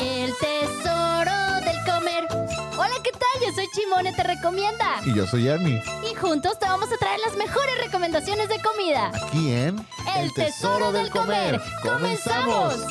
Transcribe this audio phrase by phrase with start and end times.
[0.00, 2.26] El tesoro del comer.
[2.76, 3.46] Hola, ¿qué tal?
[3.46, 5.00] Yo soy Chimone, te recomienda.
[5.04, 5.80] Y yo soy Ernie.
[6.10, 9.12] Y juntos te vamos a traer las mejores recomendaciones de comida.
[9.14, 9.86] Aquí en
[10.16, 11.60] El, tesoro, del comer.
[11.84, 12.84] ¡Comenzamos!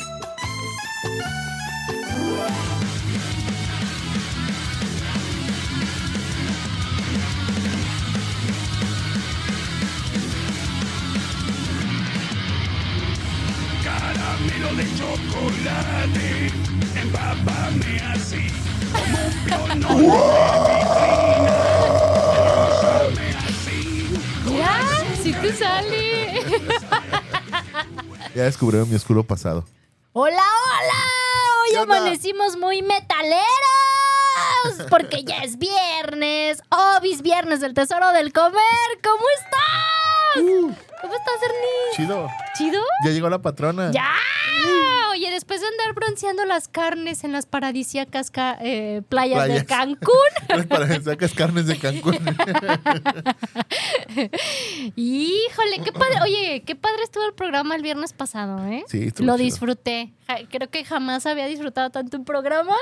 [14.76, 16.52] De chocolate,
[17.00, 18.46] empápame así,
[18.92, 19.98] como un pionono
[20.66, 21.56] de piscina.
[22.54, 23.80] Rózame así,
[24.46, 24.74] Mira,
[25.22, 26.42] sí te sale.
[28.34, 29.66] Ya descubrieron mi oscuro pasado.
[30.14, 31.02] ¡Hola, hola!
[31.68, 33.42] Hoy amanecimos muy metaleros.
[34.88, 36.62] Porque ya es viernes.
[36.70, 38.56] Obis viernes del tesoro del comer.
[39.04, 40.78] ¿Cómo estás?
[41.02, 41.96] ¿Cómo estás, Ernie?
[41.96, 42.28] Chido.
[42.56, 42.80] ¿Chido?
[43.04, 43.90] Ya llegó la patrona.
[43.92, 44.08] ¡Ya!
[45.10, 49.64] Oye, después de andar bronceando las carnes en las paradisíacas ca- eh, playas, de.
[49.66, 50.14] Cancún.
[50.68, 52.14] Para que sacas carnes de Cancún.
[54.96, 56.16] Híjole, qué padre.
[56.22, 58.84] Oye, qué padre estuvo el programa el viernes pasado, ¿eh?
[58.86, 59.44] Sí, estuvo Lo chido.
[59.44, 60.12] disfruté.
[60.50, 62.74] Creo que jamás había disfrutado tanto un programa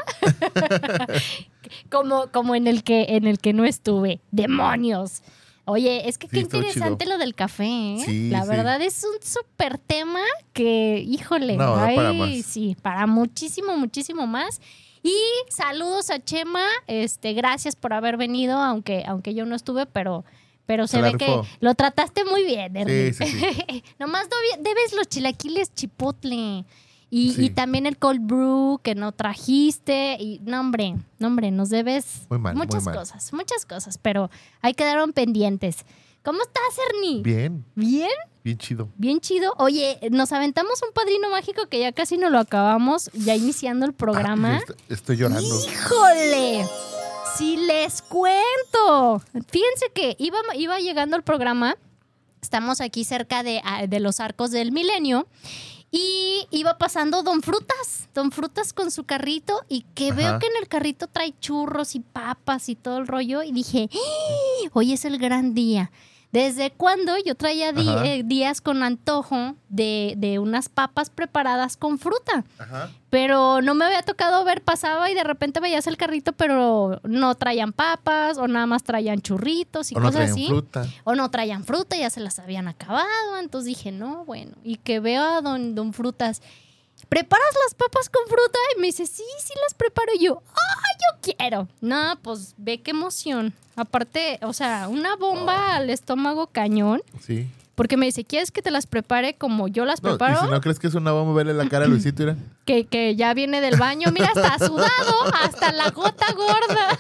[1.90, 4.20] como, como en el que en el que no estuve.
[4.30, 5.22] ¡Demonios!
[5.66, 8.02] Oye, es que Sí, qué interesante lo del café, ¿eh?
[8.04, 8.48] Sí, La sí.
[8.48, 10.20] verdad es un súper tema
[10.52, 12.44] que, híjole, No, para más.
[12.44, 14.60] sí, para muchísimo, muchísimo más.
[15.02, 15.14] Y
[15.48, 20.24] saludos a Chema, este, gracias por haber venido, aunque, aunque yo no estuve, pero,
[20.66, 23.12] pero se, ve que lo trataste muy bien, Ernie.
[23.14, 26.64] Sí, sí, Nomás dobi- debes los chilaquiles chipotle.
[27.10, 27.46] Y, Sí.
[27.46, 30.16] y también el cold brew que no trajiste.
[30.20, 34.30] Y no, hombre, no, hombre, nos debes mal, muchas cosas, muchas cosas, pero
[34.62, 35.84] ahí quedaron pendientes.
[36.22, 36.62] ¿Cómo estás,
[36.94, 37.22] Ernie?
[37.22, 38.10] Bien, ¿Bien?
[38.44, 38.88] bien chido.
[38.96, 39.54] Bien chido.
[39.56, 43.94] Oye, nos aventamos un padrino mágico que ya casi no lo acabamos, ya iniciando el
[43.94, 44.56] programa.
[44.56, 45.48] Ah, est- estoy llorando.
[45.66, 46.66] ¡Híjole!
[47.38, 49.22] Si les cuento.
[49.48, 51.76] Fíjense que iba, iba llegando el programa.
[52.42, 55.26] Estamos aquí cerca de, ah, de los arcos del milenio.
[55.90, 58.08] Y iba pasando Don Frutas.
[58.14, 59.60] Don Frutas con su carrito.
[59.68, 63.42] Y que veo que en el carrito trae churros y papas y todo el rollo.
[63.42, 64.70] Y dije, ¡Ah!
[64.72, 65.90] hoy es el gran día.
[66.32, 72.44] ¿Desde cuándo yo traía eh, días con antojo de, de unas papas preparadas con fruta?
[72.58, 72.88] Ajá.
[73.10, 77.34] Pero no me había tocado ver, pasaba y de repente veías el carrito, pero no
[77.34, 80.46] traían papas o nada más traían churritos y O no cosas traen así.
[80.46, 80.86] fruta.
[81.02, 83.38] O no traían fruta, ya se las habían acabado.
[83.40, 84.52] Entonces dije, no, bueno.
[84.62, 86.42] Y que veo a don, don Frutas,
[87.08, 88.58] ¿preparas las papas con fruta?
[88.76, 90.12] Y me dice, sí, sí las preparo.
[90.14, 90.82] Y yo, ¡ah,
[91.22, 91.68] yo quiero!
[91.80, 93.52] No, pues ve qué emoción.
[93.76, 97.02] Aparte, o sea, una bomba al estómago cañón.
[97.24, 97.48] Sí.
[97.74, 100.40] Porque me dice, ¿quieres que te las prepare como yo las No, y preparo?
[100.42, 102.36] si no crees que es una bomba, verle la cara a Luisito, mira.
[102.66, 106.98] que, que ya viene del baño, mira, está sudado, hasta la gota gorda.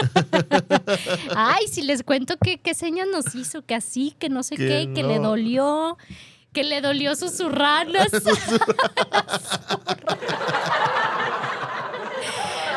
[1.36, 4.66] Ay, si les cuento que qué señas nos hizo, que así, que no sé Que
[4.86, 5.98] qué, que le dolió,
[6.52, 8.08] que le dolió susurranas.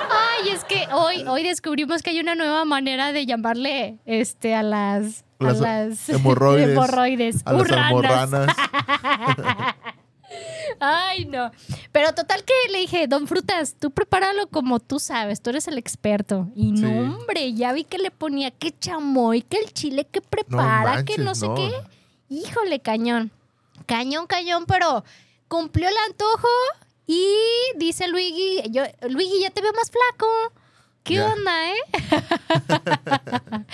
[0.10, 4.64] Ay, es que hoy, hoy descubrimos que hay una nueva manera de llamarle este a
[4.64, 6.70] las, a Las hemorroides.
[6.70, 8.56] hemorroides, A urranas.
[10.80, 11.52] Ay, no.
[11.92, 15.78] Pero total que le dije, Don Frutas, tú prepáralo como tú sabes, tú eres el
[15.78, 16.48] experto.
[16.56, 21.06] Y no, hombre, ya vi que le ponía que chamoy, que el chile que prepara,
[21.06, 21.56] que no sé no.
[21.56, 21.72] qué.
[22.30, 23.32] Híjole, cañón.
[23.86, 25.04] Cañón, cañón, pero
[25.48, 26.48] cumplió el antojo
[27.06, 27.36] y
[27.76, 30.28] dice Luigi, yo, Luigi, ya te veo más flaco.
[31.04, 31.76] ¿Qué onda, eh?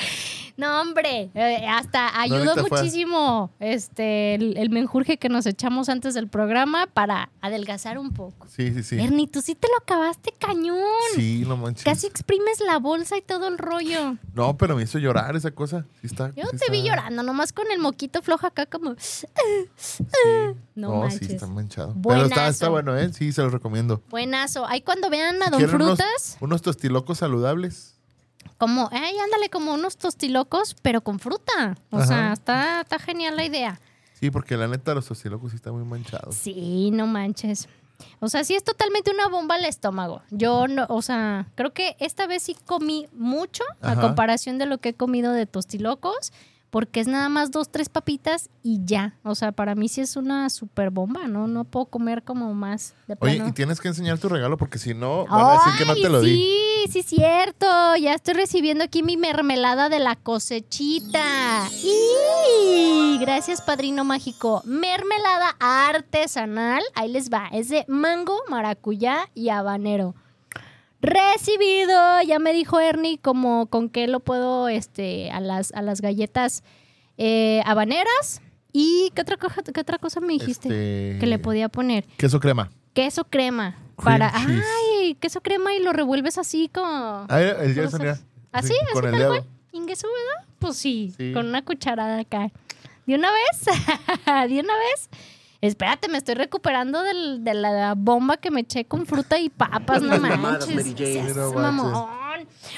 [0.57, 2.69] no, hombre, eh, hasta ayudó fue.
[2.79, 8.47] muchísimo este el, el menjurje que nos echamos antes del programa para adelgazar un poco.
[8.47, 8.99] Sí, sí, sí.
[8.99, 10.79] Ernie, tú sí te lo acabaste cañón.
[11.15, 11.83] Sí, no manches.
[11.85, 14.17] Casi exprimes la bolsa y todo el rollo.
[14.33, 15.85] No, pero me hizo llorar esa cosa.
[16.01, 16.33] Sí está.
[16.35, 18.95] Yo sí te vi llorando, nomás con el moquito flojo acá como...
[20.75, 21.27] No, No, manches.
[21.27, 21.93] sí, está manchado.
[22.01, 22.49] Pero está, Buenazo.
[22.49, 23.11] está bueno, ¿eh?
[23.13, 24.01] Sí, se los recomiendo.
[24.09, 24.65] Buenazo.
[24.65, 27.95] Ahí cuando vean a Si Don quieren unos- Frutas, Unos, tostilocos saludables.
[28.57, 31.77] como, ay, ándale, como unos tostilocos, pero con fruta.
[31.91, 33.79] O sea, está, está genial la idea.
[34.19, 36.35] Sí, porque la neta los tostilocos sí están muy manchados.
[36.35, 37.69] Sí, no manches.
[38.19, 40.21] O sea, sí es totalmente una bomba al estómago.
[40.29, 44.77] Yo no, o sea, creo que esta vez sí comí mucho a comparación de lo
[44.79, 46.31] que he comido de tostilocos,
[46.69, 49.15] porque es nada más dos, tres papitas y ya.
[49.23, 51.47] O sea, para mí sí es una super bomba, ¿no?
[51.47, 53.49] No puedo comer como más de Oye, plano.
[53.49, 56.09] y tienes que enseñar tu regalo porque si no, van a decir que no te
[56.09, 56.35] lo di.
[56.35, 57.65] Sí, sí, cierto.
[57.97, 61.67] Ya estoy recibiendo aquí mi mermelada de la cosechita.
[61.83, 64.61] Y gracias, padrino mágico.
[64.65, 66.83] Mermelada artesanal.
[66.95, 67.47] Ahí les va.
[67.51, 70.15] Es de mango, maracuyá y habanero.
[71.01, 72.21] Recibido.
[72.23, 76.63] Ya me dijo Ernie como con qué lo puedo, este, a las, a las galletas
[77.17, 78.41] eh, habaneras.
[78.71, 82.05] ¿Y qué otra, cosa, qué otra cosa me dijiste Este, que le podía poner?
[82.17, 82.69] Queso crema.
[82.93, 83.75] Queso crema.
[83.97, 84.31] Cream para.
[84.31, 84.63] cheese.
[85.01, 87.25] Ay, queso crema y lo revuelves así como.
[87.29, 88.15] Ah, el día de ¿Cómo Sonia.
[88.15, 88.67] se- ¿Así?
[88.69, 89.27] Sí, ¿Así tal dedo.
[89.29, 89.43] cual?
[89.71, 90.47] ¿Ingesu, verdad?
[90.59, 91.31] Pues sí, Sí.
[91.33, 92.51] con una cucharada acá.
[93.05, 93.65] ¿De una vez?
[94.49, 95.09] ¿De una vez?
[95.61, 100.01] Espérate, me estoy recuperando del- de la bomba que me eché con fruta y papas,
[100.01, 100.75] no manches.
[101.61, 101.93] Mamón.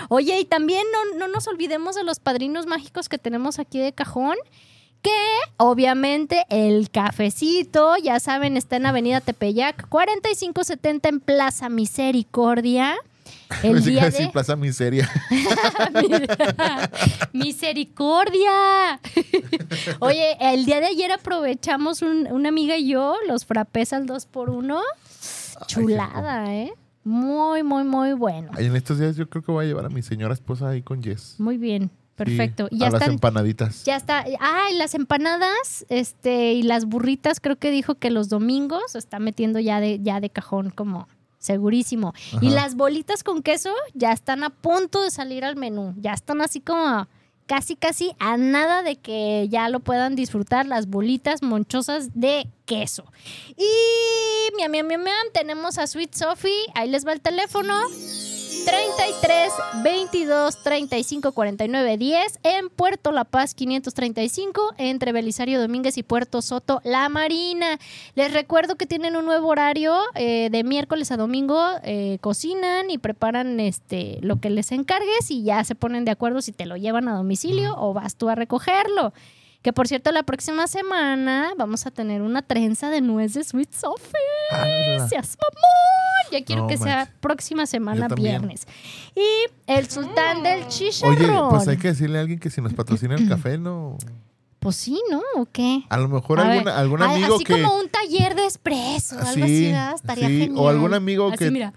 [0.09, 3.93] Oye, y también no, no nos olvidemos de los padrinos mágicos que tenemos aquí de
[3.93, 4.35] cajón.
[5.03, 5.09] Que
[5.57, 12.95] obviamente el cafecito, ya saben, está en Avenida Tepeyac, 4570 en Plaza Misericordia.
[13.63, 15.09] El día de Plaza Miseria.
[17.33, 18.99] Misericordia.
[19.99, 24.25] Oye, el día de ayer aprovechamos un- una amiga y yo los frappés al 2
[24.25, 24.81] por 1
[25.67, 26.73] Chulada, ¿eh?
[27.03, 28.51] Muy, muy, muy bueno.
[28.55, 30.81] Ay, en estos días yo creo que voy a llevar a mi señora esposa ahí
[30.81, 31.35] con Jess.
[31.39, 32.67] Muy bien, perfecto.
[32.69, 33.83] Sí, ya a las están empanaditas.
[33.85, 34.25] Ya está.
[34.39, 39.19] Ah, y las empanadas, este, y las burritas, creo que dijo que los domingos está
[39.19, 41.07] metiendo ya de, ya de cajón, como
[41.41, 42.13] segurísimo.
[42.39, 45.93] Y las bolitas con queso ya están a punto de salir al menú.
[45.97, 47.07] Ya están así como
[47.47, 53.03] casi, casi a nada de que ya lo puedan disfrutar las bolitas monchosas de queso.
[53.57, 56.65] Y miam, miam, miam, miam, tenemos a Sweet Sophie.
[56.75, 57.73] Ahí les va el teléfono.
[58.65, 59.51] 33
[59.83, 66.81] 22 35 49 10 en Puerto La Paz 535 entre Belisario Domínguez y Puerto Soto
[66.83, 67.79] La Marina.
[68.15, 72.97] Les recuerdo que tienen un nuevo horario eh, de miércoles a domingo eh, cocinan y
[72.97, 76.77] preparan este lo que les encargues y ya se ponen de acuerdo si te lo
[76.77, 79.13] llevan a domicilio o vas tú a recogerlo.
[79.61, 83.71] Que por cierto, la próxima semana vamos a tener una trenza de nuez de Sweet
[83.73, 84.19] Sophie.
[84.51, 86.31] Ah, ¡Seas mamón!
[86.31, 88.65] Ya quiero No que sea próxima semana, viernes.
[89.15, 91.17] Y el sultán del chicharrón.
[91.29, 93.97] Oye, pues hay que decirle a alguien que si nos patrocina el café, no.
[94.59, 95.21] Pues sí, ¿no?
[95.35, 95.83] ¿O qué?
[95.89, 97.53] A lo mejor A alguna, algún amigo así que.
[97.61, 99.95] como un taller de espresso, algo así, Sí, ¿verdad?
[99.95, 100.67] Estaría sí, o genial.
[100.67, 101.73] algún amigo Así, que- mira.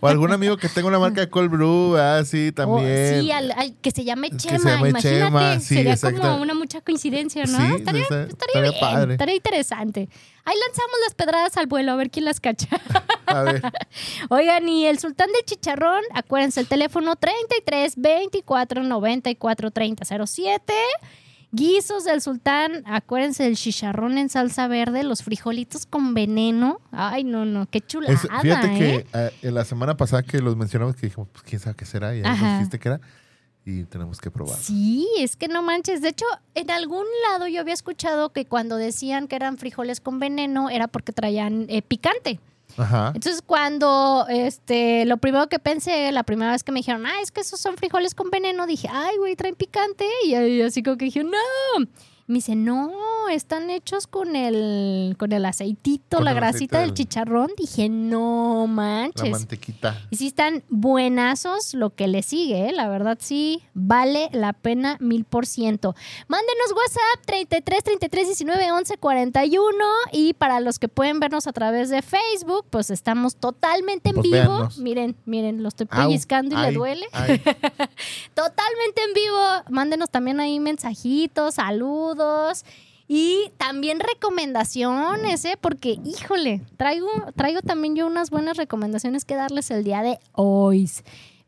[0.00, 3.20] O algún amigo que tenga una marca de cold brew, ah, sí, O- también.
[3.22, 5.18] sí, al- al- que se llame Que se Chema, llame imagínate.
[5.24, 7.58] Chema, sí, sería como una mucha coincidencia, ¿no?
[7.58, 9.12] Sí, estaría estaría bien, padre.
[9.14, 10.08] estaría interesante.
[10.44, 12.68] Ahí lanzamos las pedradas al vuelo, a ver quién las cacha.
[13.26, 13.62] A ver,
[14.28, 20.74] Oigan, y el sultán del chicharrón, acuérdense, el teléfono 33 24 94 30 07.
[21.54, 26.80] Guisos del sultán, acuérdense del chicharrón en salsa verde, los frijolitos con veneno.
[26.90, 28.78] Ay, no, no, qué chulada, es- fíjate ¿eh?
[28.78, 31.84] que eh, en la semana pasada que los mencionamos, que dijimos, pues quién sabe qué
[31.84, 33.00] será, y ahí nos dijiste que era,
[33.66, 34.56] y tenemos que probar.
[34.58, 36.00] Sí, es que no manches.
[36.00, 40.18] De hecho, en algún lado yo había escuchado que cuando decían que eran frijoles con
[40.18, 42.40] veneno era porque traían eh, picante.
[42.76, 47.30] Entonces, cuando este, lo primero que pensé, la primera vez que me dijeron, ah, es
[47.30, 50.06] que esos son frijoles con veneno, dije, ay, güey, traen picante.
[50.24, 51.38] Y ahí así como que dije, no.
[52.32, 52.90] Me dice, no,
[53.30, 57.50] están hechos con el, con el aceitito, Con la el grasita del del- chicharrón.
[57.58, 59.30] Dije, no La manches.
[59.30, 60.00] mantequita.
[60.10, 62.72] Y sí están buenazos lo que le sigue, ¿eh?
[62.72, 65.94] la verdad sí, vale la pena mil por ciento.
[66.26, 69.68] Mándenos WhatsApp 33 33 19 11 41
[70.12, 74.24] y para los que pueden vernos a través de Facebook, pues estamos totalmente en Pues
[74.30, 74.68] vivo.
[74.78, 77.06] Miren, miren, lo estoy pellizcando y le duele.
[78.34, 79.38] Totalmente en vivo.
[79.68, 82.21] Mándenos también ahí mensajitos, saludos.
[83.08, 85.58] Y también recomendaciones, ¿eh?
[85.60, 90.88] Porque, híjole, traigo, traigo también yo unas buenas recomendaciones que darles el día de hoy.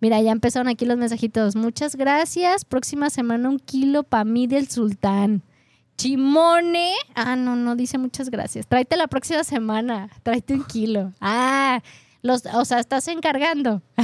[0.01, 1.57] Mira, ya empezaron aquí los mensajitos.
[1.57, 2.65] Muchas gracias.
[2.67, 5.43] Próxima semana un kilo para mí del sultán.
[5.97, 6.93] Chimone.
[7.15, 8.67] Ah, no, no dice muchas gracias.
[8.67, 10.11] Tráete la próxima semana.
[10.23, 11.13] Tráete un kilo.
[11.21, 11.83] Ah,
[12.25, 13.83] los, o sea, estás encargando.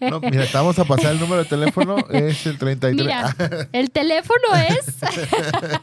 [0.00, 3.06] No, mira, te vamos a pasar el número de teléfono, es el 33.
[3.06, 4.96] Mira, el teléfono es.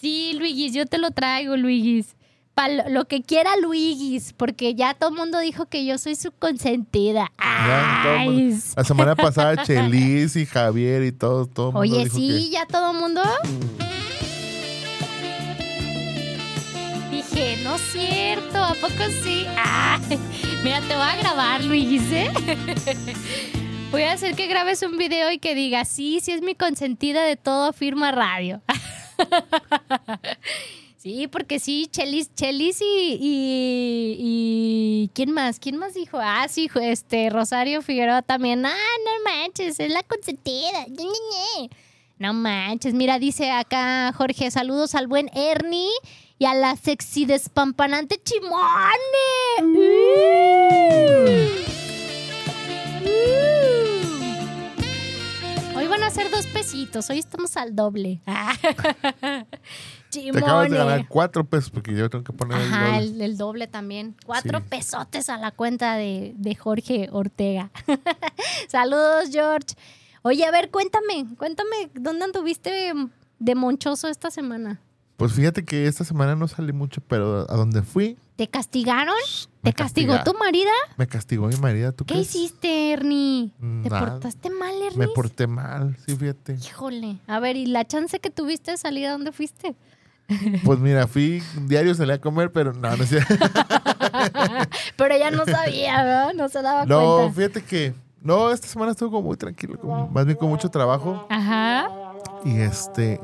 [0.00, 2.16] sí, Luigis, yo te lo traigo, Luigis.
[2.54, 6.32] Para lo que quiera Luigis, porque ya todo el mundo dijo que yo soy su
[6.32, 7.30] consentida.
[7.36, 12.48] Ay, La semana pasada Chelis y Javier y todo, todo el mundo Oye, dijo sí,
[12.50, 13.20] ya todo el mundo.
[17.36, 19.44] Dije, no es cierto, ¿a poco sí?
[19.58, 20.18] Ay,
[20.64, 22.30] mira, te voy a grabar, Luis, ¿eh?
[23.90, 27.22] Voy a hacer que grabes un video y que diga, sí, sí es mi consentida
[27.24, 28.62] de todo, firma radio.
[30.96, 35.60] Sí, porque sí, Chelis, Chelis y, y, y- ¿quién más?
[35.60, 36.18] ¿Quién más dijo?
[36.20, 38.66] Ah, sí, este Rosario Figueroa también.
[38.66, 38.74] Ah,
[39.04, 40.84] no manches, es la consentida.
[42.18, 45.92] No manches, mira, dice acá Jorge, saludos al buen Ernie
[46.38, 48.52] y a la sexy despampanante Chimone.
[49.62, 49.66] Uh.
[55.76, 58.20] Hoy van a ser dos pesitos, hoy estamos al doble.
[60.10, 61.06] Te acabas de ganar Chimone.
[61.08, 62.98] cuatro pesos porque yo tengo que poner el doble.
[62.98, 64.16] el, el doble también.
[64.24, 64.64] Cuatro Sí.
[64.70, 67.70] pesotes a la cuenta de, de Jorge Ortega.
[68.68, 69.74] Saludos, George.
[70.22, 72.94] Oye, a ver, cuéntame, cuéntame, ¿dónde anduviste
[73.38, 74.80] de monchoso esta semana?
[75.16, 79.14] Pues fíjate que esta semana no salí mucho, pero a donde fui, ¿Te castigaron?
[79.62, 80.70] me ¿Te castigó tu marida?
[80.98, 81.92] me castigó mi marida.
[81.92, 82.34] ¿Tú ¿Qué crees?
[82.34, 83.50] hiciste, Ernie?
[83.82, 84.10] ¿Te Nada.
[84.12, 84.98] portaste mal, Ernie?
[84.98, 86.58] Me porté mal, sí, fíjate.
[86.62, 87.16] Híjole.
[87.26, 89.74] A ver, ¿y la chance que tuviste de salir a dónde fuiste?
[90.64, 93.32] Pues mira, fui diario, salí a comer, pero no, no cierto.
[94.96, 96.32] Pero ella no sabía, ¿no?
[96.34, 97.34] No se daba No, cuenta.
[97.34, 97.94] fíjate que.
[98.22, 101.26] No, esta semana estuvo como muy tranquilo, como- más bien con mucho trabajo.
[101.30, 101.88] Ajá.
[102.44, 103.20] Y este.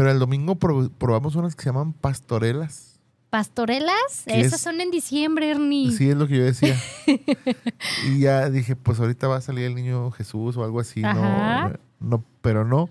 [0.00, 2.98] Pero el domingo pro- probamos unas que se llaman pastorelas.
[3.28, 4.22] ¿Pastorelas?
[4.26, 4.60] ¿Qué Esas es?
[4.62, 5.92] son en diciembre, Ernie.
[5.92, 6.74] Sí, es lo que yo decía.
[8.08, 11.02] y ya dije, pues ahorita va a salir el niño Jesús o algo así.
[11.04, 11.68] Ajá.
[12.00, 12.88] No, no, pero no.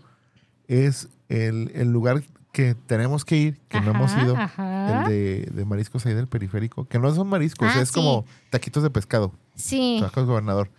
[0.67, 4.35] Es el, el lugar que tenemos que ir, que no hemos ido.
[4.37, 5.03] ajá.
[5.05, 6.85] El de, de mariscos ahí del periférico.
[6.87, 7.95] Que no son mariscos, Ah, es sí.
[7.95, 9.31] como taquitos de pescado.
[9.55, 9.97] Sí.
[9.99, 10.69] Tacos gobernador.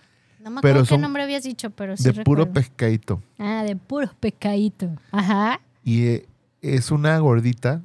[0.42, 3.20] No me Pero acuerdo qué nombre habías dicho, pero sí de puro pescadito.
[3.38, 4.88] Ah, de puro pescadito.
[5.12, 5.60] Ajá.
[5.90, 6.28] Y eh,
[6.62, 7.82] es una gordita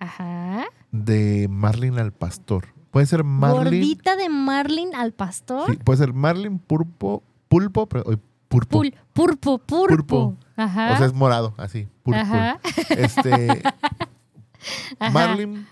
[0.00, 0.64] Ajá.
[0.90, 2.66] de Marlin al pastor.
[2.90, 3.62] Puede ser Marlin.
[3.64, 5.70] Gordita de Marlin al pastor.
[5.70, 8.04] sí, puede ser Marlin pulpo, pulpo, pero.
[8.48, 9.86] Pul- purpo, purpo.
[9.88, 10.36] Purpo.
[10.56, 10.92] Ajá.
[10.94, 11.86] O sea, es morado, así.
[12.02, 12.18] Pulpo.
[12.20, 12.58] Ajá.
[12.90, 13.62] Este,
[14.98, 15.10] Ajá.
[15.12, 15.66] Marlin,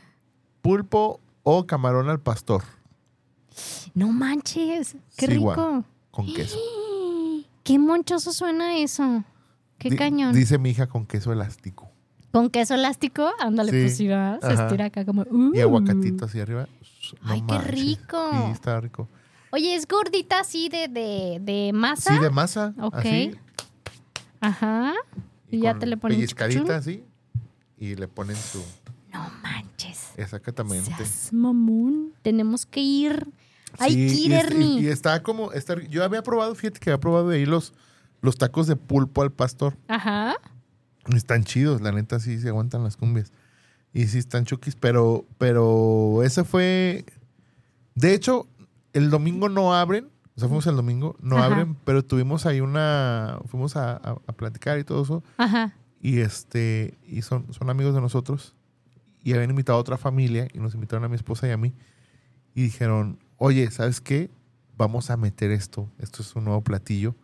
[0.63, 2.63] pulpo o camarón al pastor
[3.95, 4.97] No manches.
[5.17, 5.43] Qué Sí, rico.
[5.43, 5.85] guau.
[6.13, 6.57] con queso.
[7.65, 9.25] Qué monchoso suena eso.
[9.79, 10.33] Qué Di- cañón.
[10.35, 11.91] Dice mi hija con queso elástico.
[12.33, 13.81] Con queso elástico, ándale, Sí.
[13.83, 14.39] pues sí, va.
[14.43, 15.23] Se estira acá como.
[15.23, 15.53] uh.
[15.55, 16.69] Y aguacatito así arriba.
[17.23, 18.31] No Ay, qué rico.
[18.33, 19.09] Sí, está rico.
[19.51, 22.15] Oye, es gordita así de, de, de masa.
[22.15, 22.75] Sí, de masa.
[22.81, 22.95] Ok.
[22.97, 23.31] Así.
[24.41, 24.95] Ajá.
[25.51, 27.05] Y ya te le ponen Pellizcadita así.
[27.79, 28.63] Y le ponen su.
[29.13, 30.11] No manches.
[30.17, 30.91] Exactamente.
[30.97, 32.13] Seas mamón.
[32.23, 33.29] Tenemos que ir.
[33.79, 35.53] Hay Sí, es- y está como.
[35.53, 37.73] está- yo había probado, fíjate que había probado de ahí los,
[38.25, 39.77] los tacos de pulpo al pastor.
[39.89, 40.37] Ajá.
[41.15, 43.33] Están chidos, la neta sí se aguantan las cumbias.
[43.93, 47.05] Y sí están chuquis, pero, pero ese fue.
[47.95, 48.49] De hecho,
[48.93, 50.09] el domingo no abren.
[50.37, 51.47] O sea, fuimos el domingo, no Ajá.
[51.47, 53.39] abren, pero tuvimos ahí una.
[53.47, 55.23] Fuimos a, a- a platicar y todo eso.
[55.37, 55.75] Ajá.
[56.01, 56.99] Y este.
[57.07, 58.55] Y son, son amigos de nosotros.
[59.23, 60.49] Y habían invitado a otra familia.
[60.53, 61.73] Y nos invitaron a mi esposa y a mí.
[62.55, 64.31] Y dijeron: Oye, ¿sabes qué?
[64.77, 65.89] Vamos a meter esto.
[65.99, 67.15] Esto es un nuevo platillo.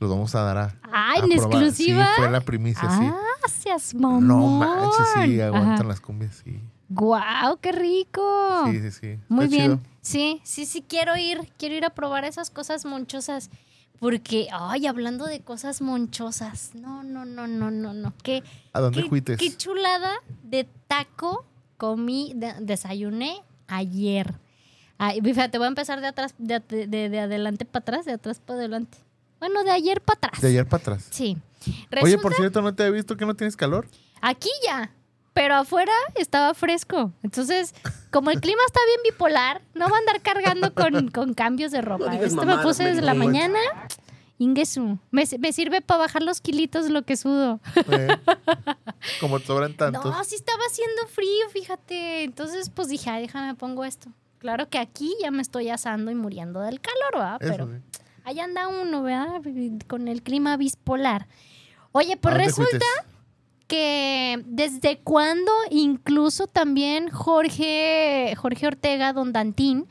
[0.00, 0.74] Se lo vamos a dar a.
[0.90, 1.62] Ay, a en probar".
[1.62, 2.04] exclusiva.
[2.06, 3.04] Sí, fue la primicia, sí.
[3.04, 4.26] Ah, seas mamón.
[4.26, 5.84] No manches, sí, aguantan Ajá.
[5.84, 6.58] las cumbias, sí.
[6.88, 8.22] Guau, qué rico.
[8.70, 9.18] Sí, sí, sí.
[9.28, 9.70] Muy Está bien.
[9.72, 9.80] chido.
[10.00, 11.52] Sí, sí, sí, quiero ir.
[11.58, 13.50] Quiero ir a probar esas cosas monchosas.
[13.98, 16.70] Porque, ay, hablando de cosas monchosas.
[16.74, 18.14] No, no, no, no, no, no.
[18.22, 18.42] Qué,
[18.72, 21.44] ¿A dónde qué, qué chulada de taco
[21.76, 24.34] comí, de- desayuné ayer.
[24.96, 28.40] Ay, fíjate, voy a empezar de atrás, de, de- de adelante para atrás, de atrás
[28.40, 28.96] para adelante.
[29.40, 30.40] Bueno, de ayer para atrás.
[30.40, 31.08] De ayer para atrás.
[31.10, 31.36] Sí.
[32.02, 33.88] Oye, por cierto, ¿no te he visto que no tienes calor?
[34.20, 34.92] Aquí ya,
[35.32, 37.12] pero afuera estaba fresco.
[37.22, 37.74] Entonces,
[38.10, 41.80] como el clima está bien bipolar, no va a andar cargando con, con cambios de
[41.82, 42.10] ropa.
[42.10, 43.58] digas Esto me puse desde la mañana.
[44.38, 44.98] Ingesu.
[45.10, 47.60] Me, me sirve para bajar los kilitos lo que sudo.
[47.90, 48.08] Eh,
[49.20, 50.04] como sobran tantos.
[50.04, 52.24] No, sí estaba haciendo frío, fíjate.
[52.24, 54.08] Entonces, pues dije, "Ay, déjame pongo esto.
[54.38, 57.36] Claro que aquí ya me estoy asando y muriendo del calor, ¿verdad?
[57.42, 58.00] Eso Pero sí.
[58.24, 59.42] Ahí anda uno, ¿verdad?
[59.86, 61.26] Con el clima bipolar.
[61.92, 62.86] Oye, pues ¿A dónde resulta
[63.66, 69.86] que desde cuándo incluso también Jorge, Jorge Ortega, don Dantín,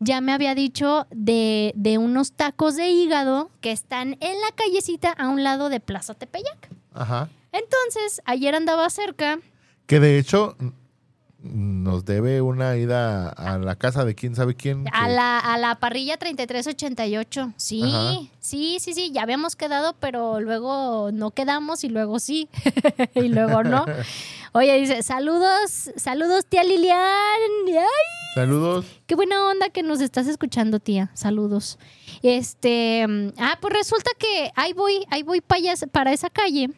[0.00, 5.10] ya me había dicho de, de unos tacos de hígado que están en la callecita
[5.12, 6.70] a un lado de Plaza Tepeyac.
[6.92, 7.28] Ajá.
[7.52, 9.38] Entonces, ayer andaba cerca.
[9.86, 10.56] Que de hecho
[11.42, 14.86] nos debe una ida a la casa de quién sabe quién.
[14.92, 17.52] A que- la, a la parrilla 3388.
[17.56, 18.14] Sí, Ajá.
[18.40, 19.10] sí, sí, sí.
[19.12, 22.48] Ya habíamos quedado, pero luego no quedamos y luego sí.
[23.14, 23.84] y luego no.
[24.52, 26.98] Oye, dice, saludos, saludos, tía Lilian.
[27.68, 27.84] Ay,
[28.34, 28.84] Saludos.
[29.06, 31.10] qué buena onda que nos estás escuchando, tía.
[31.14, 31.78] Saludos.
[32.22, 36.70] Este, mm, ah, pues resulta que ahí voy, ahí voy para esa calle.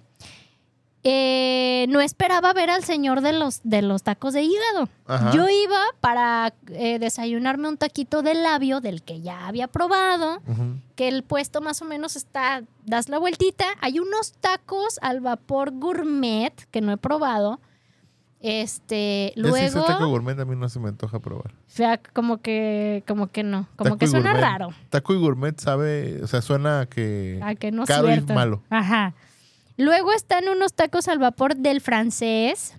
[1.07, 4.89] Eh, no esperaba ver al señor de los, de los tacos de hígado.
[5.07, 5.31] Ajá.
[5.33, 10.79] Yo iba para eh, desayunarme un taquito de labio del que ya había probado, Ujú.
[10.97, 15.73] que el puesto más o menos está, das la vueltita, hay unos tacos al vapor
[15.73, 17.61] gourmet que no he probado.
[18.41, 21.53] Este, sí, ese luego, taco gourmet a mí no se me antoja probar.
[21.53, 24.51] o sea, como que, como que no, como Taco que suena gourmet.
[24.51, 24.69] raro.
[24.91, 28.13] Taco y gourmet sabe, o sea, suena a que A que no es caro y
[28.13, 28.35] cierto.
[28.35, 28.63] malo.
[28.69, 29.15] Ajá.
[29.77, 32.75] Luego están unos tacos al vapor del francés.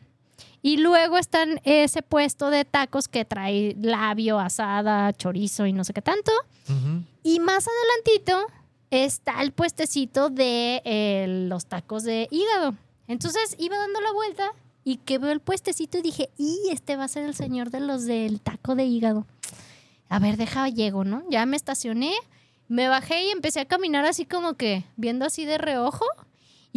[0.61, 5.93] Y luego están ese puesto de tacos que trae labio, asada, chorizo y no sé
[5.93, 6.31] qué tanto.
[6.67, 7.03] Ujú.
[7.21, 8.47] Y más adelantito
[8.89, 12.73] está el puestecito de eh, los tacos de hígado.
[13.07, 14.51] Entonces iba dando la vuelta
[14.83, 17.81] y que veo el puestecito y dije, y este va a ser el señor de
[17.81, 19.27] los del taco de hígado.
[20.09, 21.23] A ver, deja, llego, ¿no?
[21.29, 22.13] Ya me estacioné,
[22.67, 26.05] me bajé y empecé a caminar así como que viendo así de reojo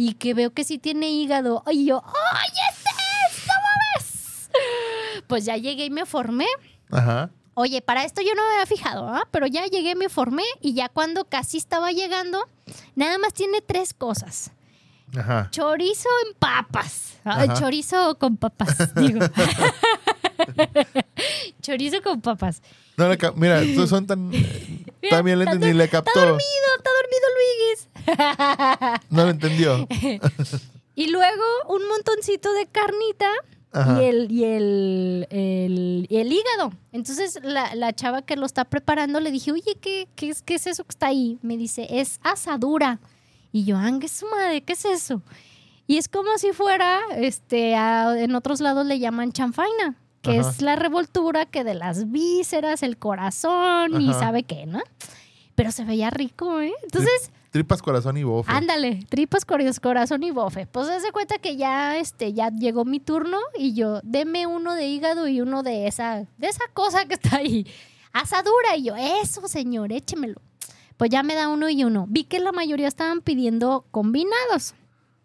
[0.01, 1.61] y que veo que sí tiene hígado.
[1.69, 3.43] Y yo, ¡ay, este es!
[3.45, 5.23] ¿Cómo ves?
[5.27, 6.47] Pues ya llegué y me formé.
[6.89, 7.31] Ajá.
[7.53, 9.27] Oye, para esto yo no me había fijado, ¿ah?
[9.29, 12.47] pero ya llegué, me formé y ya cuando casi estaba llegando,
[12.95, 14.51] nada más tiene tres cosas.
[15.17, 15.49] Ajá.
[15.51, 17.17] Chorizo en papas.
[17.25, 17.53] Ajá.
[17.55, 19.19] Chorizo con papas, digo.
[21.61, 22.61] Chorizo con papas.
[22.97, 24.31] No Mira, estos son tan.
[25.09, 26.19] También le está entendí, le Está captó.
[26.19, 26.39] dormido,
[26.77, 28.99] está dormido Luis.
[29.09, 29.87] No lo entendió.
[30.95, 33.29] y luego un montoncito de carnita
[33.71, 34.01] Ajá.
[34.01, 36.73] y, el, y el, el- y el hígado.
[36.91, 40.55] Entonces la, la chava que lo está preparando le dije, oye, ¿qué, qué, es, ¿qué
[40.55, 41.37] es eso que está ahí?
[41.41, 42.99] Me dice, es asadura.
[43.51, 44.61] Y yo, ¡angue su madre!
[44.61, 45.21] ¿Qué es eso?
[45.87, 50.49] Y es como si fuera, este, a- en otros lados le llaman chanfaina, que Ajá.
[50.49, 54.81] es la revoltura que de las vísceras, el corazón y sabe qué, ¿no?
[55.55, 56.73] Pero se veía rico, ¿eh?
[56.83, 58.51] Entonces, Tripas, corazón y bofe.
[58.51, 60.67] Ándale, tripas, cor- corazón y bofe.
[60.67, 64.87] Pues se cuenta que ya, este, ya llegó mi turno y yo, deme uno de
[64.87, 67.65] hígado y uno de esa, de esa cosa que está ahí.
[68.13, 68.75] Asadura.
[68.77, 70.39] Y yo, eso, señor, échemelo.
[70.97, 72.05] Pues ya me da uno y uno.
[72.07, 74.75] Vi que la mayoría estaban pidiendo combinados.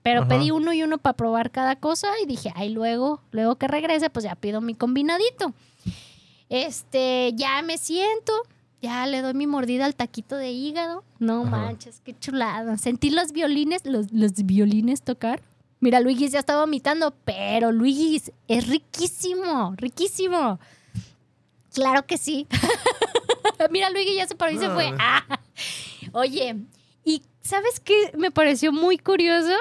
[0.04, 0.28] Pero Ajá.
[0.28, 4.11] pedí uno y uno para probar cada cosa y dije, ay, luego, luego que regrese,
[4.11, 5.54] pues ya pido mi combinadito.
[6.50, 8.32] Este, ya me siento,
[8.83, 11.05] ya le doy mi mordida al taquito de hígado.
[11.18, 11.50] No Ajá.
[11.57, 12.76] manches, qué chulada.
[12.76, 15.40] Sentí los violines, los, los violines tocar.
[15.81, 20.61] Mira, Luigi ya está vomitando, pero Luigi es riquísimo, riquísimo.
[21.72, 22.46] Claro que sí.
[23.70, 24.90] Mira, Luigi ya se paró y se fue.
[24.90, 24.98] No.
[25.00, 25.40] Ah.
[26.12, 26.57] Oye,
[27.05, 29.52] y ¿sabes qué me pareció muy curioso?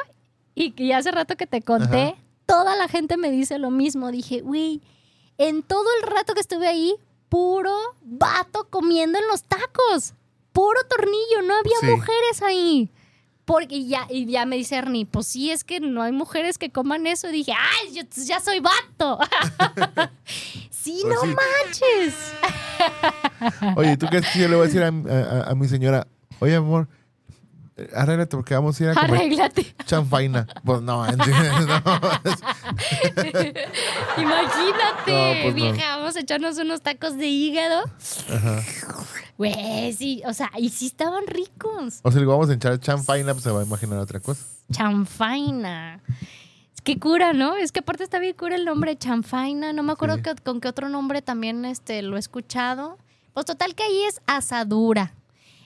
[0.56, 2.16] Y que hace rato que te conté, Ajá.
[2.46, 4.12] toda la gente me dice lo mismo.
[4.12, 4.82] Dije, güey,
[5.38, 6.96] en todo el rato que estuve ahí,
[7.30, 10.14] puro vato comiendo en los tacos.
[10.52, 11.86] Puro tornillo, no había Sí.
[11.88, 12.90] mujeres ahí.
[13.46, 16.58] Porque y ya, y ya me dice Ernie, pues sí, es que no hay mujeres
[16.58, 17.28] que coman eso.
[17.30, 19.20] Y dije, ¡ay, yo ya soy vato!
[20.70, 21.36] sí, Pues no sí.
[21.36, 22.16] manches.
[23.76, 26.08] Oye, ¿tú qué es que yo le voy a decir a, a- a mi señora?
[26.40, 26.88] Oye, amor,
[27.96, 29.76] arréglate porque vamos a ir a comer Arréglate.
[29.86, 30.48] chanfaina.
[30.64, 31.52] Pues no, ¿entiendes?
[34.16, 34.22] No.
[34.22, 35.54] Imagínate, No, pues no.
[35.54, 37.84] vieja, vamos a echarnos unos tacos de hígado.
[38.34, 38.62] Ajá.
[39.38, 42.00] Güey, sí, o sea, y sí estaban ricos.
[42.04, 44.44] O sea, le vamos a echar chanfaina, pues se va a imaginar otra cosa.
[44.72, 46.02] Chanfaina.
[46.76, 47.56] Es que cura, ¿no?
[47.56, 49.74] Es que aparte está bien cura el nombre Chanfaina.
[49.74, 50.22] No me acuerdo Sí.
[50.24, 52.98] que- con qué otro nombre también este, lo he escuchado.
[53.34, 55.14] Pues total que ahí es asadura.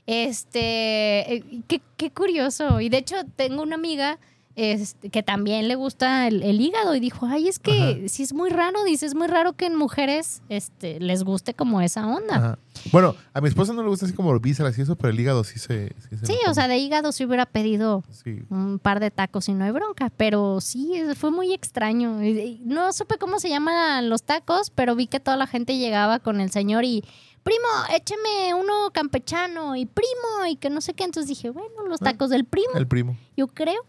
[0.07, 2.79] Este, eh, qué, qué curioso.
[2.81, 4.17] Y de hecho tengo una amiga
[4.55, 8.07] este, que también le gusta el, el hígado y dijo, ay, es que Ajá.
[8.07, 11.79] sí es muy raro, dice, es muy raro que en mujeres este, les guste como
[11.81, 12.35] esa onda.
[12.35, 12.59] Ajá.
[12.91, 15.43] Bueno, a mi esposa no le gusta así como vísceras y eso, pero el hígado
[15.43, 15.89] sí se.
[16.09, 18.39] Sí, se Sí, lo o sea, de hígado sí hubiera pedido Sí.
[18.49, 22.19] un par de tacos y no hay bronca, pero sí, fue muy extraño.
[22.63, 26.41] No supe cómo se llaman los tacos, pero vi que toda la gente llegaba con
[26.41, 27.03] el señor y,
[27.47, 31.03] primo, écheme uno campechano y primo y que no sé qué.
[31.05, 32.05] Entonces dije, bueno, los Ah.
[32.05, 33.15] tacos del primo, El primo.
[33.35, 33.85] yo creo.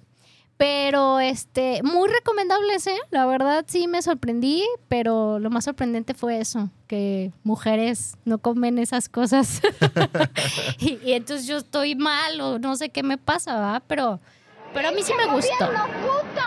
[0.57, 2.99] Pero, este, muy recomendables, ¿eh?
[3.11, 8.79] La verdad sí me sorprendí, pero lo más sorprendente fue eso, que mujeres no comen
[8.81, 9.61] esas cosas.
[10.81, 13.83] y, y entonces yo estoy mal o no sé qué me pasa, ¿verdad?
[13.87, 14.21] Pero,
[14.75, 15.53] pero a mí sí me gustó.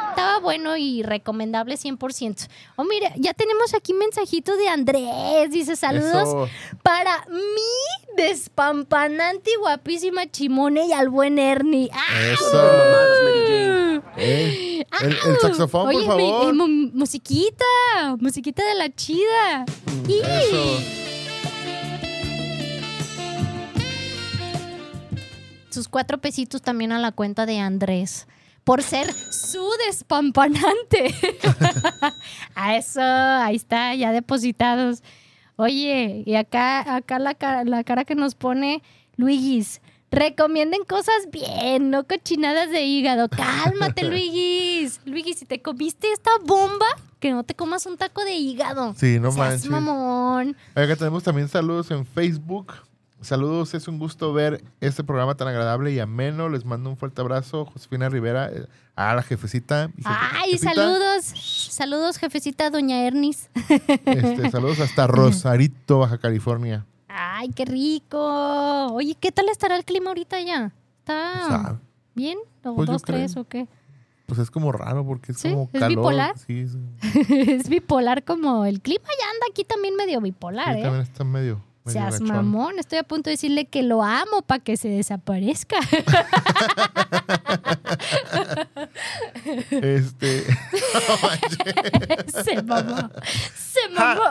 [0.09, 2.47] Estaba bueno y recomendable 100%.
[2.75, 5.49] Oh, mira, ya tenemos aquí mensajito de Andrés.
[5.49, 6.49] Dice, saludos Eso.
[6.83, 11.89] para mi despampanante y guapísima Chimone y al buen Ernie.
[11.93, 12.19] ¡Ah!
[12.33, 14.01] Eso.
[14.17, 16.49] Eh, El, el saxofón, Oye, por mi- favor.
[16.49, 17.65] eh, mu- musiquita,
[18.19, 19.65] musiquita de la chida.
[20.07, 20.21] Y-
[25.71, 28.27] Sus cuatro pesitos también a la cuenta de Andrés.
[28.63, 31.15] por ser su despampanante.
[32.55, 35.01] A eso, ahí está, ya depositados.
[35.55, 38.81] Oye, y acá, acá la, cara, la cara que nos pone
[39.15, 39.81] Luigis.
[40.11, 43.29] Recomienden cosas bien, no cochinadas de hígado.
[43.29, 44.99] Cálmate, Luigis.
[45.05, 46.85] Luigis, si te comiste esta bomba,
[47.19, 48.93] que no te comas un taco de hígado.
[48.97, 49.69] Sí, no Seas manches.
[49.69, 50.57] mamón.
[50.75, 52.73] Acá tenemos también saludos en Facebook.
[53.21, 56.49] Saludos, es un gusto ver este programa tan agradable y ameno.
[56.49, 59.89] Les mando un fuerte abrazo, Josefina Rivera, eh, a la jefecita.
[59.89, 61.25] jefe- Ay, saludos.
[61.25, 63.49] Saludos, jefecita doña Ernis.
[64.05, 66.85] Este, saludos hasta Rosarito, Baja California.
[67.07, 68.87] Ay, qué rico.
[68.93, 70.71] Oye, ¿qué tal estará el clima ahorita ya?
[70.99, 71.79] ¿Está Sabe.
[72.15, 72.37] bien?
[72.63, 73.17] ¿O Pues dos, creo.
[73.19, 73.67] tres o qué?
[74.25, 75.49] Pues es como raro porque es ¿Sí?
[75.49, 75.89] como ¿Es calor.
[75.89, 76.37] bipolar?
[76.39, 76.79] Sí, sí.
[77.51, 80.83] es bipolar como el clima ya anda aquí también medio bipolar, Sí, ¿eh?
[80.83, 84.77] también está medio, Seas mamón, estoy a punto de decirle que lo amo para que
[84.77, 85.77] se desaparezca.
[89.71, 90.43] Este,
[92.43, 93.09] se mamó.
[93.55, 94.21] Se mamó.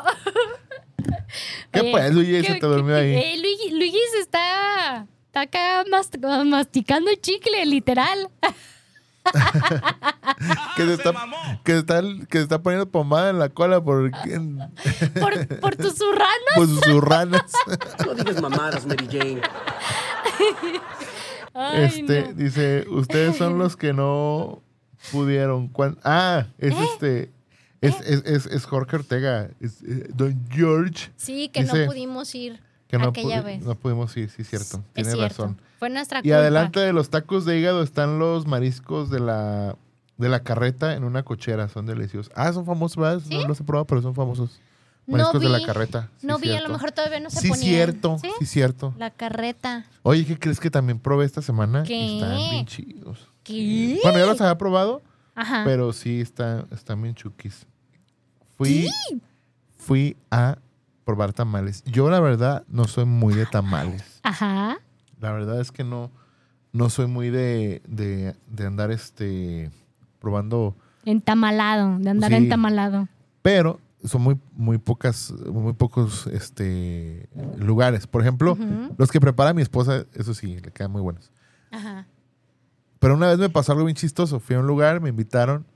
[1.72, 2.44] ¿Qué Oye, pues, Luigi?
[2.44, 3.14] Se ¿qué- te durmió ahí.
[3.14, 8.28] eh, Luigi, Luigi se está, está acá mast- masticando chicle, literal.
[10.76, 11.12] que, se Se está,
[11.64, 14.10] que, está, que se está poniendo pomada en la cola por,
[15.20, 16.54] Por, por tus zurranos.
[16.56, 17.42] por sus ranas.
[18.06, 19.40] No digas mamadas, Mary Jane.
[21.54, 22.32] Ay, este, no.
[22.34, 24.62] dice, ustedes son los que no
[25.12, 25.68] pudieron.
[25.68, 26.84] cuan- Ah, es ¿Eh?
[26.92, 27.32] este.
[27.80, 32.34] Es, es, es, es Jorge Ortega, es, eh, Don George, Sí, que dice no pudimos
[32.34, 32.60] ir
[32.90, 33.62] que no, aquella pu- vez.
[33.64, 34.78] no pudimos ir, sí, cierto.
[34.78, 35.28] Es Tiene cierto.
[35.44, 35.60] razón.
[35.78, 36.36] Fue nuestra Y culpa.
[36.38, 39.76] adelante de los tacos de hígado están los mariscos de la,
[40.18, 41.68] de la carreta en una cochera.
[41.68, 42.32] Son deliciosos.
[42.36, 43.22] Ah, son famosos, ¿verdad?
[43.26, 43.38] ¿Sí?
[43.38, 44.60] No los he probado, pero son famosos.
[45.06, 46.10] No Mariscos de la carreta.
[46.18, 47.66] Sí, no vi, a lo mejor todavía no se Sí, ponían.
[47.66, 48.18] cierto.
[48.20, 48.30] ¿Sí?
[48.40, 48.94] Sí, cierto.
[48.98, 49.86] La carreta.
[50.02, 51.82] Oye, ¿qué crees que también probé esta semana?
[51.84, 51.96] ¿Qué?
[51.96, 53.28] Y Están bien chidos.
[53.42, 53.98] ¿Qué?
[54.02, 55.02] Bueno, ya los había probado,
[55.34, 55.62] Ajá.
[55.64, 57.66] pero sí están, están bien chukis.
[58.56, 58.88] Fui,
[59.78, 60.58] fui a
[61.10, 61.82] probar tamales.
[61.84, 64.20] Yo, la verdad, no soy muy de tamales.
[64.22, 64.78] Ajá.
[65.20, 66.10] La verdad es que no,
[66.72, 69.70] no soy muy de, de, de andar este
[70.20, 72.36] probando, Entamalado, de andar Sí.
[72.36, 73.08] entamalado.
[73.42, 78.06] pero son muy, muy pocas, muy pocos este lugares.
[78.06, 78.56] Por ejemplo,
[78.96, 81.30] los que prepara mi esposa, eso sí, le quedan muy buenos.
[81.70, 82.06] Ajá.
[82.98, 84.40] Pero una vez me pasó algo bien chistoso.
[84.40, 85.66] Fui a un lugar, me invitaron,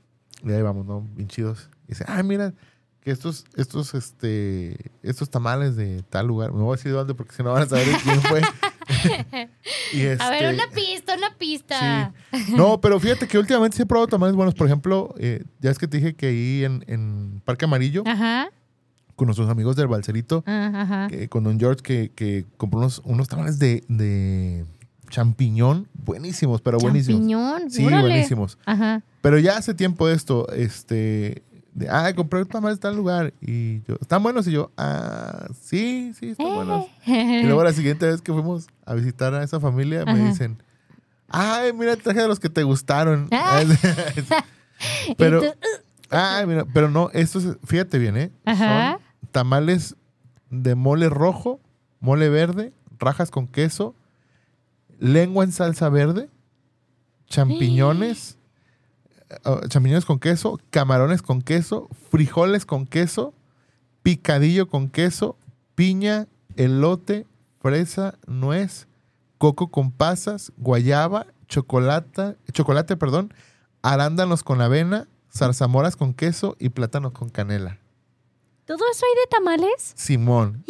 [0.43, 1.01] y ahí vamos, ¿no?
[1.15, 1.69] Bien chidos.
[1.87, 2.53] Y dice, ah, mira,
[3.05, 6.53] que estos, estos, este, estos tamales de tal lugar.
[6.53, 8.41] Me voy a decir de dónde porque si no van a saber quién fue.
[9.93, 12.13] y A ver, este, una pista, una pista.
[12.33, 12.55] Sí.
[12.57, 14.55] No, pero fíjate que últimamente sí he probado tamales buenos.
[14.55, 18.49] Por ejemplo, eh, ya es que te dije que ahí en, en Parque Amarillo, Ajá.
[19.17, 21.09] con nuestros amigos del Balcerito, Ah, Ajá.
[21.09, 24.65] que- con Don George, que, que compró unos, unos tamales de, de
[25.11, 27.21] champiñón buenísimos, pero buenísimos.
[27.21, 27.71] Champiñón.
[27.71, 28.09] Sí, órale.
[28.09, 28.59] buenísimos.
[28.65, 29.03] Ajá.
[29.21, 31.43] Pero ya hace tiempo esto, este,
[31.75, 33.35] de, ah, compré tamales de tal lugar.
[33.41, 34.47] Y yo, ¿están buenos?
[34.47, 36.87] Y yo, ah, sí, sí, están buenos.
[37.07, 40.63] Y luego la siguiente vez que fuimos a visitar a esa familia, me dicen,
[41.29, 43.29] ay, mira, traje de los que te gustaron.
[43.33, 43.63] Ah.
[45.19, 45.53] pero, Y tú,
[46.11, 48.31] ay, mira, pero no, estos, fíjate bien, ¿eh?
[48.45, 48.93] Ajá.
[48.93, 49.97] Son tamales
[50.51, 51.61] de mole rojo,
[51.99, 53.97] mole verde, rajas con queso,
[55.01, 56.31] lengua en salsa verde,
[57.27, 58.44] champiñones, eh,
[59.69, 63.35] champiñones con queso, camarones con queso, frijoles con queso,
[64.03, 65.37] picadillo con queso,
[65.75, 67.27] piña, elote,
[67.61, 68.87] fresa, nuez,
[69.39, 73.33] coco con pasas, guayaba, chocolate, chocolate, perdón,
[73.83, 77.79] arándanos con avena, zarzamoras con queso y plátanos con canela.
[78.67, 79.93] ¿Todo eso hay de tamales?
[79.95, 80.65] Simón,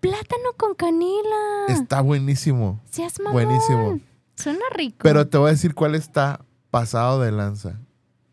[0.00, 1.66] Plátano con canela.
[1.68, 3.32] está buenísimo, Seas mamón.
[3.44, 4.00] buenísimo.
[4.34, 4.98] Suena rico.
[5.02, 7.78] Pero te voy a decir cuál está pasado de lanza.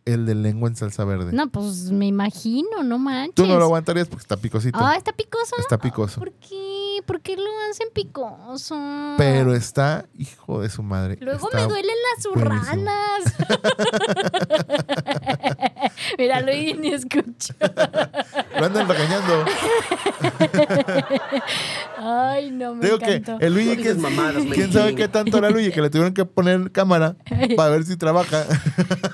[0.06, 1.32] El de lengua en salsa verde.
[1.32, 3.36] No, pues me imagino, no manches.
[3.36, 4.78] Tú no lo aguantarías porque está picosito.
[4.82, 5.56] Ah, está picoso.
[5.58, 6.20] Está picoso.
[6.20, 6.83] ¿Por qué?
[7.06, 8.76] ¿Por qué lo hacen picoso?
[9.18, 11.18] Pero está, hijo de su madre.
[11.22, 13.24] Luego me duelen las zurranas.
[16.18, 17.54] Mira, Luigi ni escucho.
[18.60, 19.46] Lo andan regañando.
[21.98, 23.44] Ay, no, me digo que encantó.
[23.46, 25.72] el Luigi, No digas ¿quién, mamadas, quién sabe qué tanto era Luigi?
[25.72, 27.16] Que le tuvieron que poner cámara
[27.56, 28.46] para ver si trabaja.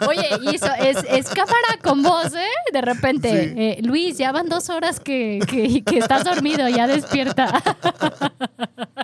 [0.08, 2.48] Oye, y eso es, es cámara con voz, ¿eh?
[2.74, 3.54] De repente, Sí.
[3.58, 7.62] eh, Luis, ya van dos horas que, que, que estás dormido, ya despierta.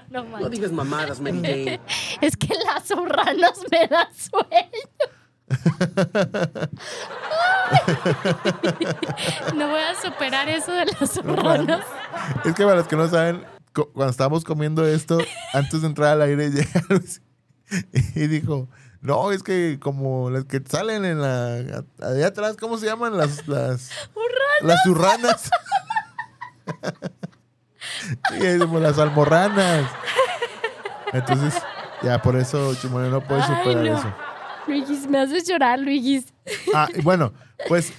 [0.40, 1.82] no digas mamadas, Mary Jane.
[2.22, 4.86] Es que las zurranos me dan sueño.
[9.56, 11.82] No voy a superar eso de las zurranos.
[12.44, 15.18] Es que para los que no saben, cuando estábamos comiendo esto,
[15.54, 17.22] antes de entrar al aire, llega Luis
[18.16, 18.70] y dijo,
[19.02, 21.84] No, es que como las que salen en la.
[22.02, 23.18] Allá atrás, ¿cómo se llaman?
[23.18, 23.48] Las.
[23.48, 23.90] Las,
[24.62, 25.50] las zurranas.
[28.32, 29.90] Sí, es como las almorranas.
[31.14, 31.54] Entonces,
[32.02, 33.98] ya por eso Chimone no puede Ay, superar no.
[33.98, 34.14] eso.
[34.68, 36.26] Luigis, me haces llorar, Luigis.
[36.74, 37.34] Ah, bueno,
[37.68, 37.94] pues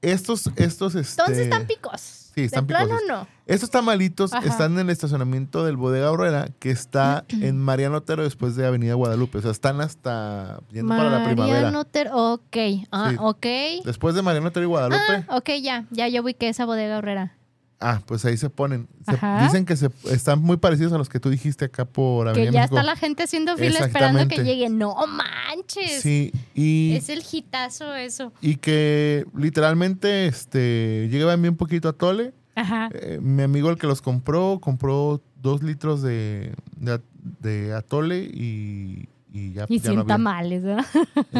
[0.00, 1.20] estos, estos, este.
[1.22, 2.20] Entonces están picosos.
[2.34, 3.28] Sí, están de plano no.
[3.46, 4.44] Estos tamalitos Ajá.
[4.44, 8.94] están en el estacionamiento del Bodega Aurrera, que está en Mariano Otero después de Avenida
[8.94, 9.38] Guadalupe.
[9.38, 11.56] O sea, están hasta yendo para la primavera.
[11.56, 12.56] Mariano Ter- ok,
[12.90, 13.16] ah, Sí.
[13.20, 13.46] ok.
[13.84, 16.98] Después de Mariano Otero y Guadalupe, Ah, ok, ya, ya yo vi que esa bodega
[16.98, 17.36] horrera.
[17.84, 18.88] Ah, pues ahí se ponen.
[19.04, 22.30] Se- dicen que se, están muy parecidos a los que tú dijiste acá por Que
[22.30, 22.76] Avenida ya México.
[22.78, 24.68] está la gente haciendo fila esperando que llegue.
[24.70, 26.00] No manches.
[26.02, 28.32] Sí, y, Es el hitazo eso.
[28.40, 32.32] y que literalmente este, llegaban bien poquito a Tole.
[32.56, 32.88] Ajá.
[32.94, 37.00] Eh, mi amigo el que los compró, compró dos litros de, de,
[37.40, 40.86] de atole y, y ya, Y ya sin no tamales, ¿verdad?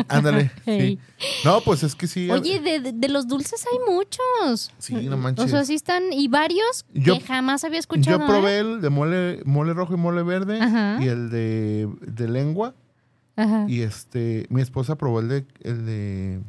[0.08, 0.50] Ándale.
[0.66, 0.98] Ey.
[1.16, 1.28] sí.
[1.44, 2.28] No, pues es que sí.
[2.28, 4.72] Oye, de, los dulces hay muchos.
[4.78, 5.44] Sí, no manches.
[5.44, 6.12] O sea, sí están.
[6.12, 8.18] Y varios Yo- que jamás había escuchado.
[8.18, 8.58] yo probé ¿eh?
[8.58, 10.98] el de mole, mole rojo y mole verde Ajá.
[11.00, 12.74] y el de, de lengua.
[13.36, 13.64] Ajá.
[13.68, 16.40] Y este, mi esposa probó el de, el de,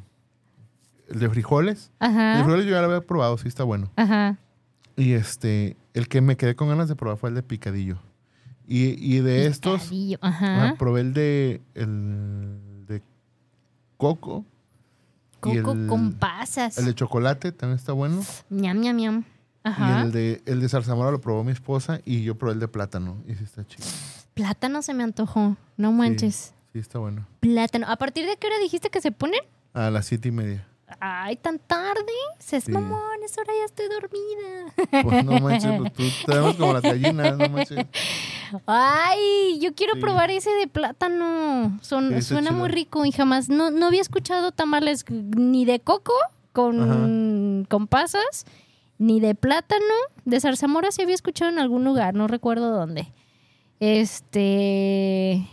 [1.09, 1.91] el de frijoles.
[1.99, 2.43] El de Ajá.
[2.43, 3.91] frijoles yo ya lo había probado, sí está bueno.
[3.97, 4.39] Ajá.
[4.97, 7.99] Y este, el que me quedé con ganas de probar fue el de picadillo.
[8.67, 10.75] Y, y de estos, Picadillo, ah, Ajá.
[10.77, 13.01] probé el de, el de
[13.97, 14.43] coco.
[15.39, 16.77] Coco el- con pasas.
[16.77, 18.23] El de chocolate también está bueno.
[18.49, 19.19] Ñam, ñam, ñam.
[19.63, 20.01] Y Ajá.
[20.03, 23.17] el de, el de zarzamora lo probó mi esposa y yo probé el de plátano.
[23.27, 23.85] Y sí está chido.
[24.33, 25.55] Plátano se me antojó.
[25.77, 26.53] No manches.
[26.73, 27.25] Sí, está bueno.
[27.39, 27.87] Plátano.
[27.87, 29.39] ¿A partir de qué hora dijiste que se ponen?
[29.73, 30.67] A las siete y media.
[30.99, 32.01] Ay, tan tarde.
[32.51, 32.71] Es Sí.
[32.71, 35.03] mamón, es hora ya estoy dormida.
[35.03, 37.85] Pues no manches, pues tú tenemos como las gallinas, no manches.
[38.67, 39.99] Ay, yo quiero Sí.
[40.01, 41.79] probar ese de plátano.
[41.81, 46.13] Son, Sí, suena muy rico y jamás, no, no había escuchado tamales ni de coco
[46.53, 48.45] con, con pasas,
[48.99, 49.83] ni de plátano.
[50.23, 53.11] De zarzamora sí había escuchado en algún lugar, no recuerdo dónde.
[53.79, 55.47] Este...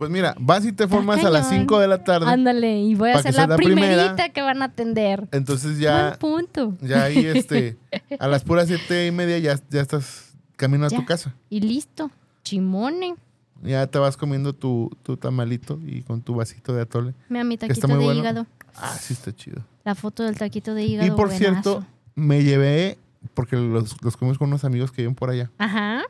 [0.00, 1.64] Pues mira, vas y te formas a las cañón.
[1.64, 2.26] 5 de la tarde.
[2.26, 3.86] Ándale, y voy a ser la la primera.
[4.06, 5.28] primerita que van a atender.
[5.30, 6.74] Entonces Buen ya, punto.
[6.80, 7.76] ya ahí, este,
[8.18, 11.34] a las puras siete y media ya, ya estás camino a tu casa.
[11.50, 12.10] Y listo.
[12.44, 13.14] Chimone.
[13.62, 17.12] Ya te vas comiendo tu, tu tamalito y con tu vasito de atole.
[17.28, 18.14] Mira mi taquito de bueno.
[18.14, 18.46] hígado.
[18.76, 19.62] Ah, sí está chido.
[19.84, 21.06] La foto del taquito de hígado.
[21.08, 21.38] y por buenazo.
[21.38, 22.96] cierto, me llevé,
[23.34, 26.00] porque los, los comimos con unos amigos que viven por allá, Ajá.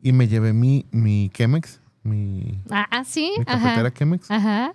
[0.00, 3.32] y me llevé mi, mi Chemex, mi, Ah, ah, sí.
[3.38, 3.60] mi Ajá.
[3.62, 4.74] cafetera Chemex, Ajá.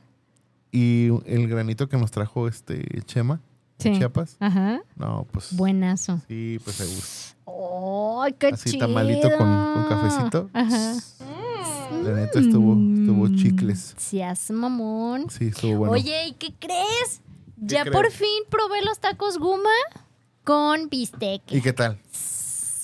[0.71, 3.39] y el granito que nos trajo este Chema,
[3.79, 3.91] Sí.
[3.97, 4.37] Chiapas.
[4.39, 4.81] Ajá.
[4.95, 6.19] No, pues Buenazo.
[6.27, 8.23] sí, pues seguro.
[8.23, 8.87] ¡Ay, qué Así chido!
[8.87, 10.49] tamalito con, con cafecito.
[10.53, 10.93] Ajá.
[12.03, 13.93] La neta estuvo, estuvo Mm, chicles.
[13.97, 15.29] Seas mamón.
[15.29, 15.93] Sí, estuvo bueno.
[15.93, 17.21] Oye, ¿y qué crees?
[17.57, 17.95] Ya crees?
[17.95, 19.69] por fin probé los tacos Guma
[20.43, 21.41] con bistec.
[21.51, 21.99] ¿Y qué tal?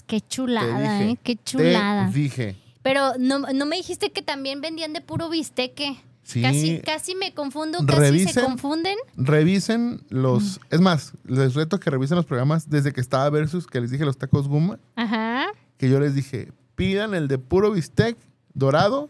[0.08, 1.10] Qué Te chulada, dije.
[1.12, 1.17] ¿eh?
[1.23, 2.10] Qué chulada.
[2.12, 2.56] Te dije.
[2.83, 5.97] Pero no, no me dijiste que también vendían de puro bisteque.
[6.23, 6.41] Sí.
[6.41, 8.43] Casi, casi me confundo, casi se Revisen.
[8.45, 8.97] confunden.
[9.17, 10.59] Revisen los.
[10.69, 14.05] Es más, les reto que revisen los programas desde que estaba Versus, que les dije
[14.05, 15.47] los tacos Guma, Ajá.
[15.77, 18.17] que yo les dije, pidan el de puro bistec
[18.53, 19.09] dorado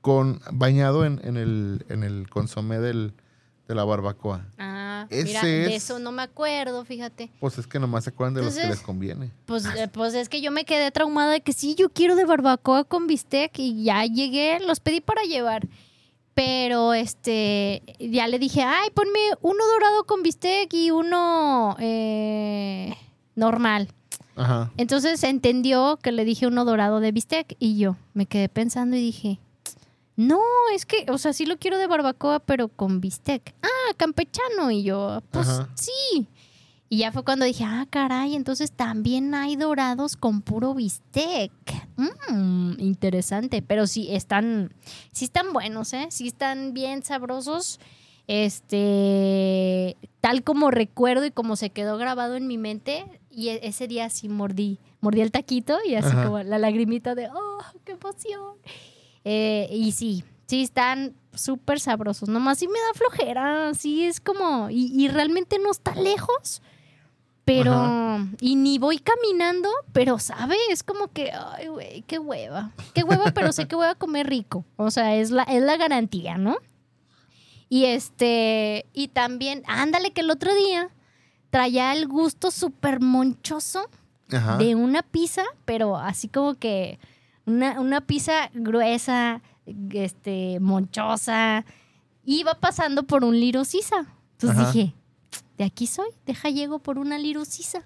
[0.00, 3.12] con bañado en, en el, en el consomé del,
[3.68, 4.44] de la barbacoa.
[4.58, 7.30] Ah, Ese mira, de es- eso no me acuerdo, fíjate.
[7.40, 9.30] Pues es que nomás se acuerdan de los que les conviene.
[9.46, 12.24] Pues, eh, pues es que yo me quedé traumada de que sí, yo quiero de
[12.24, 15.66] barbacoa con bistec y ya llegué, los pedí para llevar.
[16.34, 22.94] Pero este, ya le dije, ay, ponme uno dorado con bistec y uno eh,
[23.34, 23.88] normal.
[24.34, 24.72] Ajá.
[24.78, 29.00] Entonces entendió que le dije uno dorado de bistec y yo me quedé pensando y
[29.00, 29.40] dije,
[30.16, 30.40] no,
[30.74, 33.54] es que, o sea, sí lo quiero de barbacoa, pero con bistec.
[33.62, 34.70] Ah, campechano.
[34.70, 35.68] Y yo, pues Ajá.
[35.74, 36.28] sí.
[36.88, 41.50] Y ya fue cuando dije, ah, caray, entonces también hay dorados con puro bistec.
[42.28, 44.74] Mm, interesante, pero sí están,
[45.12, 46.08] sí están buenos, ¿eh?
[46.10, 47.80] Sí están bien sabrosos.
[48.28, 53.88] Este, tal como recuerdo y como se quedó grabado en mi mente, y e- ese
[53.88, 56.24] día sí mordí, mordí el taquito y así Ajá.
[56.24, 58.56] como la lagrimita de, oh, qué emoción.
[59.24, 62.28] Eh, y sí, sí están súper sabrosos.
[62.28, 66.62] Nomás sí me da flojera, sí es como, y, y realmente no está lejos.
[67.44, 68.24] Pero, Ajá.
[68.40, 72.70] y ni voy caminando, pero sabe, es como que, ay, güey, qué hueva.
[72.94, 74.64] Qué hueva, pero sé que voy a comer rico.
[74.76, 76.56] O sea, es la, es la garantía, ¿no?
[77.68, 80.90] Y este, y también, ándale, que el otro día
[81.50, 83.88] traía el gusto súper monchoso
[84.30, 84.58] Ajá.
[84.58, 87.00] de una pizza, pero así como que
[87.46, 89.42] una, una pizza gruesa,
[89.92, 91.64] este, monchosa.
[92.24, 94.06] Iba pasando por un lirocisa.
[94.32, 94.72] Entonces Ajá.
[94.72, 94.94] dije,
[95.58, 97.84] de aquí soy, deja llego por una lirocisa.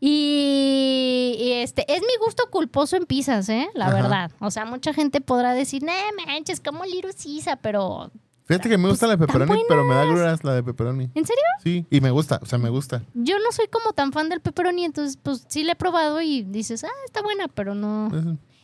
[0.00, 3.68] Y, y, este es mi gusto culposo en pizzas, ¿eh?
[3.74, 3.94] La Ajá.
[3.94, 4.30] verdad.
[4.38, 5.92] O sea, mucha gente podrá decir, no
[6.26, 8.12] manches, como lirocisa, pero
[8.48, 11.10] Fíjate que me gusta la de Pues, pepperoni, pero me da gruras la de pepperoni.
[11.14, 11.42] ¿en serio?
[11.62, 13.02] Sí, y me gusta, o sea, me gusta.
[13.12, 16.44] Yo no soy como tan fan del pepperoni, entonces pues sí la he probado y
[16.44, 18.08] dices, ah, está buena, pero no.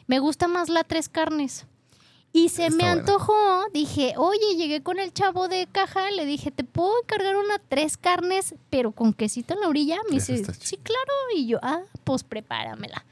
[0.06, 1.66] Me gusta más la tres carnes.
[2.32, 3.00] Y se Está me buena.
[3.00, 7.60] antojó, dije, oye, llegué con el chavo de caja, le dije, ¿te puedo encargar una
[7.68, 9.98] tres carnes, pero con quesito en la orilla?
[10.10, 11.12] Me Eso dice, sí, claro.
[11.36, 13.04] Y yo, ah, pues prepáramela.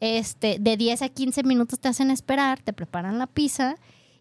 [0.00, 3.76] Este, de 10 a 15 minutos te hacen esperar, te preparan la pizza.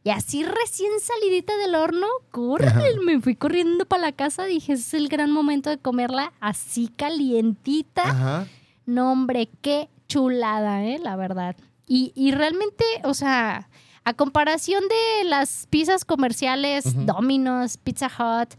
[0.06, 2.72] Y así recién salidita del horno, corre,
[3.04, 8.04] me fui corriendo para la casa, dije, es el gran momento de comerla así calientita.
[8.04, 8.48] Ajá.
[8.86, 11.00] No, hombre, qué chulada, ¿eh?
[11.00, 11.58] La verdad.
[11.88, 13.70] Y, y realmente, o sea,
[14.08, 17.06] a comparación de las pizzas comerciales.
[17.06, 18.54] Domino's, Pizza Hut,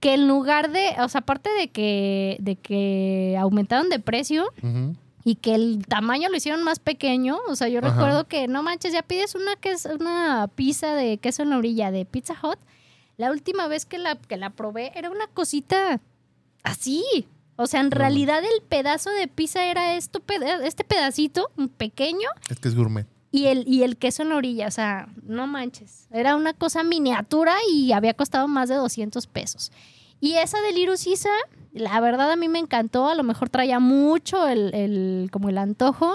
[0.00, 4.52] que en lugar de, o sea, aparte de que, de que aumentaron de precio
[5.24, 7.88] y que el tamaño lo hicieron más pequeño, o sea, yo Ajá.
[7.88, 11.56] recuerdo que, no manches, ya pides una, que es una pizza de queso en la
[11.56, 12.58] orilla de Pizza Hut.
[13.16, 16.00] La última vez que la, que la probé era una cosita
[16.64, 17.04] así.
[17.56, 17.96] O sea, en No.
[17.96, 20.22] realidad el pedazo de pizza era esto,
[20.64, 23.06] este pedacito, un pequeño, Es que es gourmet.
[23.30, 24.66] y el, y el queso en la orilla.
[24.68, 26.08] O sea, no manches.
[26.10, 29.70] Era una cosa miniatura y había costado más de 200 pesos.
[30.20, 31.32] Y esa de Little Caesar,
[31.72, 33.08] la verdad a mí me encantó.
[33.08, 36.14] A lo mejor traía mucho el, el- como el antojo,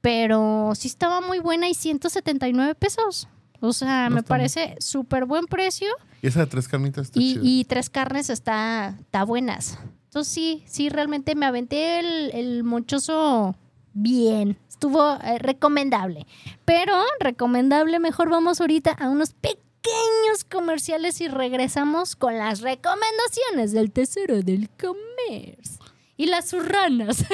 [0.00, 3.28] pero sí estaba muy buena y 179 pesos.
[3.60, 5.88] O sea, No me parece súper buen precio.
[6.22, 7.42] Y esa de tres carnitas está Y, chida.
[7.44, 9.78] y tres carnes está, está buenas.
[10.24, 13.56] Sí, sí, realmente me aventé el, el monchoso
[13.92, 14.58] bien.
[14.68, 16.26] Estuvo eh, recomendable.
[16.64, 23.90] Pero recomendable, mejor vamos ahorita a unos pequeños comerciales y regresamos con las recomendaciones del
[23.90, 25.84] tesoro del comercio.
[26.18, 27.24] Y las surranas.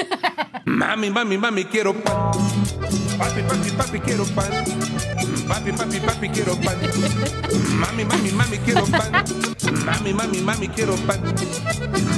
[0.65, 1.95] Mami, mami, mami, quiero.
[3.17, 4.51] Papi, papi, papi, quiero pan.
[5.47, 6.77] Papi, papi, papi, quiero pan.
[7.79, 9.11] Mami, mami, mami, quiero pan.
[9.85, 11.21] Mami, mami, mami, quiero pan.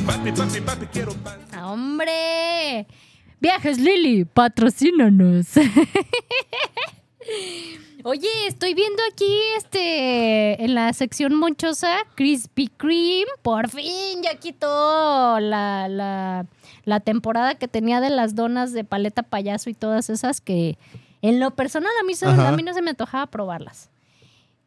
[0.06, 1.40] Papi, papi, papi, quiero pan.
[1.64, 2.88] ¡Hombre!
[3.40, 5.48] Viajes Lili, patrocínanos.
[8.04, 13.26] Oye, estoy viendo aquí este en la sección monchosa Krispy Kreme.
[13.42, 16.46] Por fin ya quitó la, la,
[16.86, 20.78] la temporada que tenía de las donas de paleta payaso y todas esas que
[21.22, 23.90] en lo personal a mí, se- a mí no se me antojaba probarlas.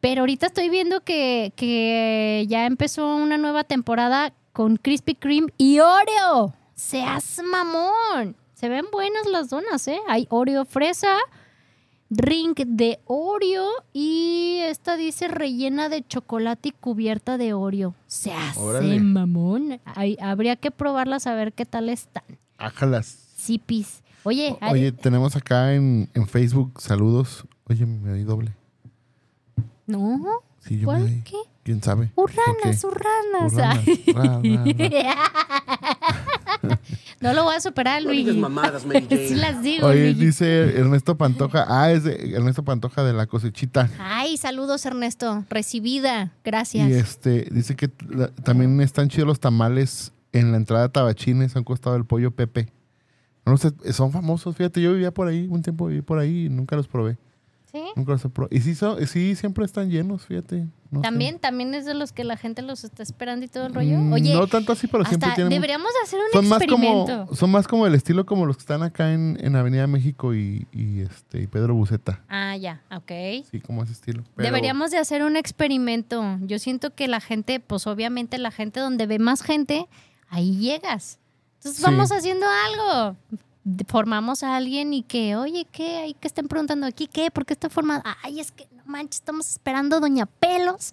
[0.01, 5.79] Pero ahorita estoy viendo que, que ya empezó una nueva temporada con Krispy Kreme y
[5.79, 6.53] Oreo.
[6.75, 8.35] Seas mamón.
[8.53, 9.99] Se ven buenas las donas, ¿eh?
[10.07, 11.17] Hay Oreo fresa,
[12.09, 17.93] ring de Oreo y esta dice rellena de chocolate y cubierta de Oreo.
[18.07, 18.99] Se hace Órale.
[18.99, 19.79] mamón.
[20.21, 22.23] Habría que probarlas a ver qué tal están.
[22.57, 23.33] Ájalas.
[23.37, 24.03] Zipis.
[24.23, 27.45] Oye, ay, Oye, tenemos acá en, en Facebook saludos.
[27.69, 28.53] Oye, me di doble.
[29.87, 30.19] no.
[30.59, 31.07] Sí, yo me ¿Cuál?
[31.07, 31.21] di.
[31.21, 31.37] ¿Qué?
[31.63, 32.11] ¿Quién sabe?
[32.15, 33.53] Urranas, urranas.
[33.53, 33.79] Urranas.
[33.85, 34.03] Ay.
[34.13, 35.15] Ra,
[36.61, 36.79] ra,
[37.21, 38.35] no lo voy a superar, No Luis.
[38.35, 39.27] mamadas, Jane.
[39.27, 40.25] sí las digo, Oye, Luigi.
[40.25, 41.65] dice Ernesto Pantoja.
[41.67, 43.89] Ah, es de Ernesto Pantoja de la cosechita.
[43.99, 45.43] Ay, saludos, Ernesto.
[45.49, 46.31] Recibida.
[46.43, 46.89] Gracias.
[46.89, 51.55] Y este dice que la- también están chidos los tamales en la entrada de Tabachines
[51.55, 52.71] un costado del pollo Pepe.
[53.45, 56.49] No sé, son famosos, fíjate, yo vivía por ahí, un tiempo viví por ahí y
[56.49, 57.17] nunca los probé.
[57.71, 57.83] ¿Sí?
[58.03, 58.55] Los he probado.
[58.55, 58.73] Y sí,
[59.05, 60.65] sí siempre están llenos, fíjate.
[60.89, 61.03] no sé.
[61.03, 63.97] También, también es de los que la gente los está esperando y todo el rollo.
[63.99, 65.51] Mm, Oye, no tanto así, pero siempre tienen.
[65.51, 67.25] deberíamos de hacer un son más experimento.
[67.25, 70.33] como son más como el estilo como los que están acá en, en Avenida México
[70.33, 72.23] y, y, este y Pedro Buceta.
[72.27, 73.45] Ah, ya, ok.
[73.51, 74.23] Sí, como ese estilo.
[74.35, 76.23] Pero- Deberíamos de hacer un experimento.
[76.41, 79.87] Yo siento que la gente, pues obviamente la gente donde ve más gente,
[80.27, 81.19] ahí llegas.
[81.57, 81.83] Entonces Sí.
[81.83, 83.15] vamos haciendo algo.
[83.87, 85.97] Formamos a alguien y que, oye, ¿qué?
[85.97, 87.29] Ahí que estén preguntando aquí, ¿qué?
[87.29, 88.01] ¿Por qué está formado?
[88.23, 90.91] Ay, es que, no manches, estamos esperando a Doña Pelos,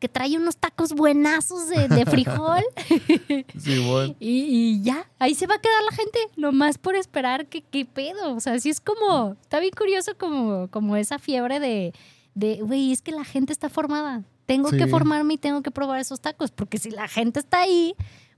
[0.00, 2.62] que trae unos tacos buenazos de, de frijol.
[3.58, 4.14] Sí, bueno.
[4.18, 4.44] Y,
[4.78, 8.34] y ya, ahí se va a quedar la gente, nomás por esperar que qué pedo.
[8.34, 11.92] O sea, así es como, está bien curioso como, como esa fiebre de,
[12.34, 14.24] de, güey, es que la gente está formada.
[14.46, 14.88] Tengo que Sí.
[14.90, 17.94] formarme y tengo que probar esos tacos, porque si la gente está ahí,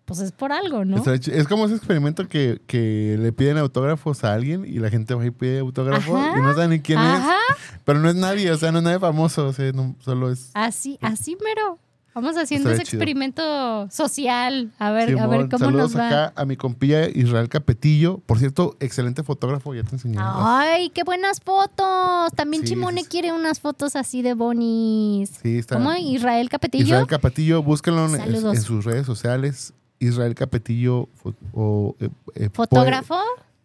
[0.09, 1.05] pues es por algo, ¿no?
[1.07, 5.25] Es como ese experimento que, que le piden autógrafos a alguien y la gente va
[5.25, 6.39] y pide autógrafo Ajá.
[6.39, 7.81] y no sabe ni quién Ajá, es.
[7.85, 10.51] Pero no es nadie, o sea, no es nadie famoso, o sea, no- solo es.
[10.55, 11.79] así, así mero.
[12.15, 12.97] Vamos haciendo ese chido.
[12.99, 14.73] experimento social.
[14.81, 16.07] A ver, a Simón, ver cómo saludos nos va.
[16.09, 18.19] acá a mi compilla Israel Capetillo.
[18.27, 20.17] Por cierto, excelente fotógrafo, ya te enseñé.
[20.19, 22.33] Ay, qué buenas fotos.
[22.35, 23.11] También Sí, Chimone sí, sí.
[23.11, 25.31] quiere unas fotos así de bonis.
[25.43, 25.77] Sí, está.
[25.77, 25.95] ¿Cómo?
[25.95, 26.85] Israel Capetillo.
[26.87, 29.75] Israel Capetillo, búsquenlo en sus redes sociales.
[30.01, 31.09] Israel Capetillo,
[31.53, 33.17] o, eh, eh, poe- Fotógrafo.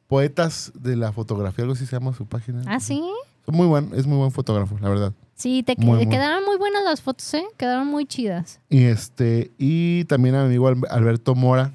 [0.08, 2.62] poetas de la fotografía, algo así se llama su página.
[2.68, 3.04] Ah, sí.
[3.48, 5.14] Muy buen, es muy buen fotógrafo, la verdad.
[5.36, 6.14] Sí, te Muy, te muy.
[6.16, 7.44] quedaron muy buenas las fotos, ¿eh?
[7.58, 8.60] Quedaron muy chidas.
[8.70, 11.72] Y este, y también a mi amigo Al- Alberto Mora.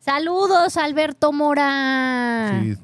[0.00, 2.60] Saludos, Alberto Mora.
[2.62, 2.74] Sí,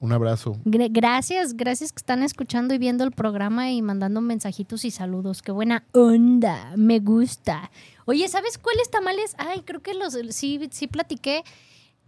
[0.00, 0.56] un abrazo.
[0.64, 5.42] Gr- Gracias, gracias que están escuchando y viendo el programa y mandando mensajitos y saludos.
[5.42, 7.70] Qué buena onda, me gusta.
[8.10, 9.36] Oye, ¿sabes cuáles tamales?
[9.38, 11.44] Ay, creo que los sí, sí platiqué.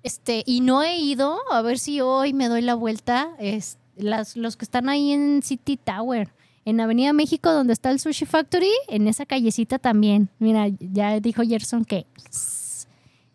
[0.02, 3.36] Este, y no he ido, a ver si hoy me doy la vuelta.
[3.38, 6.28] Es, las, los que están ahí en City Tower,
[6.64, 10.28] en Avenida México, donde está el Sushi Factory, en esa callecita también.
[10.40, 12.04] Mira, ya dijo Gerson que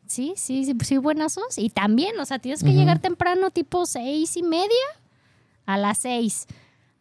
[0.05, 1.57] sí, sí, sí, sí, buenazos.
[1.57, 4.67] Y también, o sea, tienes que llegar temprano, tipo seis y media,
[5.65, 6.47] a las seis.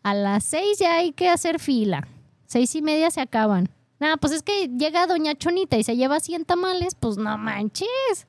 [0.05, 2.07] A las seis ya hay que hacer fila.
[2.47, 3.69] Seis y media se acaban.
[3.99, 8.27] Nada, pues es que llega Doña Chonita y se lleva 100 tamales, pues no manches.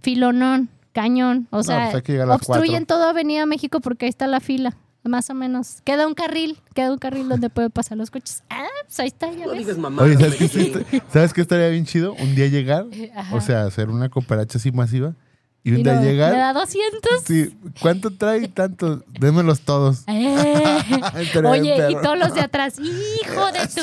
[0.00, 1.46] Filonón, cañón.
[1.50, 2.96] O No, sea, pues hay que llegar a las obstruyen cuatro.
[2.96, 4.76] toda Avenida México porque ahí está la fila.
[5.02, 5.80] Más o menos.
[5.82, 8.42] Queda un carril, queda un carril donde pueden pasar los coches.
[8.50, 9.60] Ah, pues ahí está, ya No ves.
[9.60, 10.86] digas mamadas, Oye, ¿sabes qué, Mary Jane.
[10.98, 12.12] está- ¿sabes qué estaría bien chido?
[12.12, 12.84] Un día llegar,
[13.16, 13.34] Ajá.
[13.34, 15.14] o sea, hacer una cooperacha así masiva.
[15.62, 16.32] Y un día no, llegar.
[16.32, 17.22] ¿Me da 200?
[17.24, 18.48] Sí, ¿cuánto trae?
[18.48, 19.02] Tanto.
[19.08, 20.04] Démelos todos.
[20.08, 21.42] Eh.
[21.44, 23.82] Oye, y todos los de atrás, hijo de tu.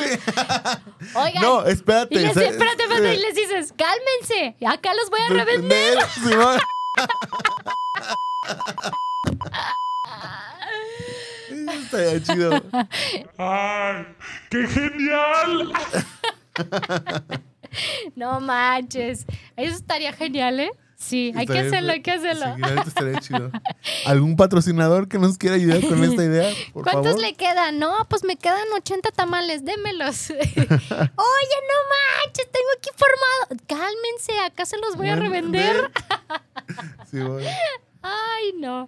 [1.19, 1.43] Oigan.
[1.43, 2.15] No, espérate.
[2.15, 5.97] y les, espérate, espérate, y les dices, cálmense, acá los voy a revender.
[6.13, 6.59] Simón.
[11.83, 12.61] Estaría chido.
[13.37, 14.05] ¡Ay!
[14.49, 15.73] ¡Qué genial!
[18.15, 19.25] No manches.
[19.55, 20.71] Eso estaría genial, ¿eh?
[20.99, 22.45] Sí, hay que hacerlo, hay que hacerlo.
[22.55, 23.51] Sí, estaría chido.
[24.07, 26.51] ¿Algún patrocinador que nos quiera ayudar con esta idea?
[26.73, 27.21] Por ¿Cuántos favor?
[27.21, 27.77] le quedan?
[27.77, 30.31] No, pues me quedan 80 tamales, démelos.
[30.31, 30.67] Oye, no
[30.97, 33.63] manches, tengo aquí formado.
[33.67, 35.75] Cálmense, acá se los voy a revender.
[35.83, 36.75] ve.
[37.11, 37.47] Sí, bueno.
[38.01, 38.87] Ay, no.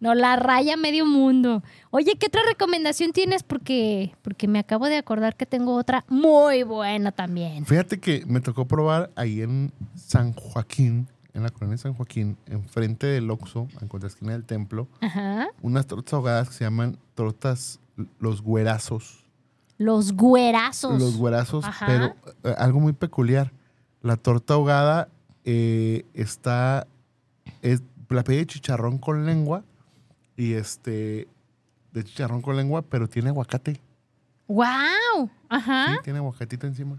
[0.00, 1.62] No, la raya medio mundo.
[1.90, 3.42] Oye, ¿qué otra recomendación tienes?
[3.42, 7.66] Porque, porque me acabo de acordar que tengo otra muy buena también.
[7.66, 12.36] Fíjate que me tocó probar ahí en San Joaquín, en la colonia de San Joaquín,
[12.46, 15.48] enfrente del Oxxo, en contraesquina del templo, Ajá.
[15.62, 17.80] unas tortas ahogadas que se llaman tortas
[18.18, 19.24] los güerazos.
[19.78, 21.00] Los güerazos.
[21.00, 21.86] Los güerazos, Ajá.
[21.86, 22.14] pero
[22.44, 23.52] eh, algo muy peculiar.
[24.02, 25.08] La torta ahogada
[25.44, 26.86] eh, está,
[27.62, 29.64] es la pedí de chicharrón con lengua
[30.36, 31.28] y este,
[31.92, 33.80] de chicharrón con lengua, pero tiene aguacate.
[34.48, 35.30] ¡Wow!
[35.48, 35.92] Ajá.
[35.92, 36.98] Sí, tiene aguacatito encima.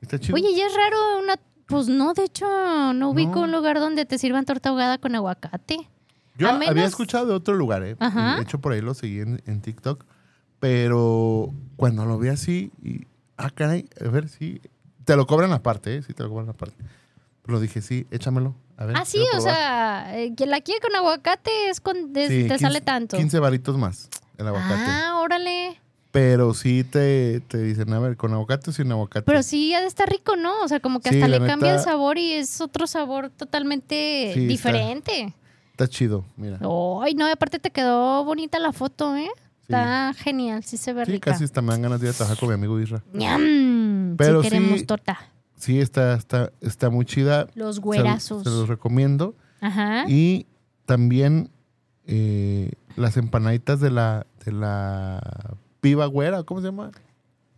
[0.00, 0.34] Está chido.
[0.36, 1.34] Oye, ya es raro una...
[1.66, 2.46] Pues no, de hecho,
[2.94, 3.42] no ubico No.
[3.42, 5.88] un lugar donde te sirvan torta ahogada con aguacate.
[6.38, 7.96] Yo había escuchado de otro lugar, ¿eh?
[7.98, 8.36] Ajá.
[8.36, 10.04] De hecho, por ahí lo seguí en, en TikTok.
[10.60, 13.06] Pero cuando lo vi así, y,
[13.36, 14.60] ah, caray, a ver si.
[15.04, 16.02] Te lo cobran aparte, ¿eh?
[16.02, 16.76] Sí, te lo cobran aparte.
[17.42, 18.54] Pero dije, sí, échamelo.
[18.76, 18.96] A ver.
[18.96, 22.58] Ah, sí, o sea, eh, que la quiere con aguacate es con, Sí, te 15
[22.58, 23.16] sale tanto.
[23.16, 24.08] 15 varitos más
[24.38, 24.74] el aguacate.
[24.86, 25.80] Ah, órale.
[26.18, 29.24] Pero sí te, te dicen, a ver, ¿con aguacate o sin aguacate?
[29.26, 30.62] Pero sí, de estar rico, ¿no?
[30.62, 34.30] O sea, como que Sí, hasta le cambia el sabor y es otro sabor totalmente
[34.32, 35.34] Sí, está- diferente.
[35.72, 36.58] Está chido, mira.
[37.02, 39.28] Ay, no, y aparte te quedó bonita la foto, ¿eh?
[39.60, 41.32] Está genial, sí se ve Sí, rica.
[41.32, 43.02] casi hasta me dan ganas de ir a trabajar con mi amigo Isra.
[43.12, 44.14] ¡Ñam!
[44.16, 45.18] Pero sí queremos sí- torta.
[45.56, 47.46] Sí, está, está, está muy chida.
[47.54, 48.42] Los Se- güerazos.
[48.44, 49.34] Se, los recomiendo.
[49.60, 50.04] Ajá.
[50.08, 50.46] Y
[50.86, 51.50] también
[52.06, 55.20] eh, las empanaditas de la, de la
[55.86, 56.90] piba güera, ¿cómo se llama?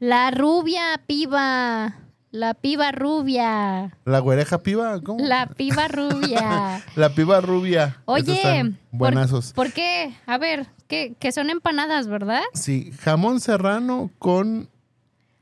[0.01, 1.97] La rubia piba.
[2.31, 3.97] La piba rubia.
[4.05, 5.25] La güereja piba, ¿cómo?
[5.25, 6.85] La piba rubia.
[6.95, 8.03] La piba rubia.
[8.05, 9.55] Oye, están ¿por, buenazos.
[9.55, 10.15] ¿por qué?
[10.27, 12.43] A ver, que, que son empanadas, ¿verdad?
[12.53, 14.69] Sí, jamón serrano con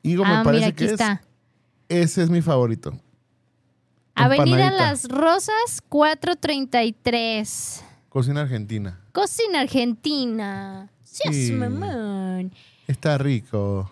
[0.05, 0.93] higo me ah, parece mira, aquí que es.
[0.93, 1.23] está.
[1.89, 2.93] Ese es mi favorito.
[4.15, 4.87] Avenida Empanadita.
[4.87, 7.85] Las Rosas, 433.
[8.09, 9.01] Cocina argentina.
[9.11, 10.89] Cocina Argentina.
[11.03, 11.53] Sí, Sí.
[11.53, 12.53] mamón.
[12.87, 13.91] Está rico.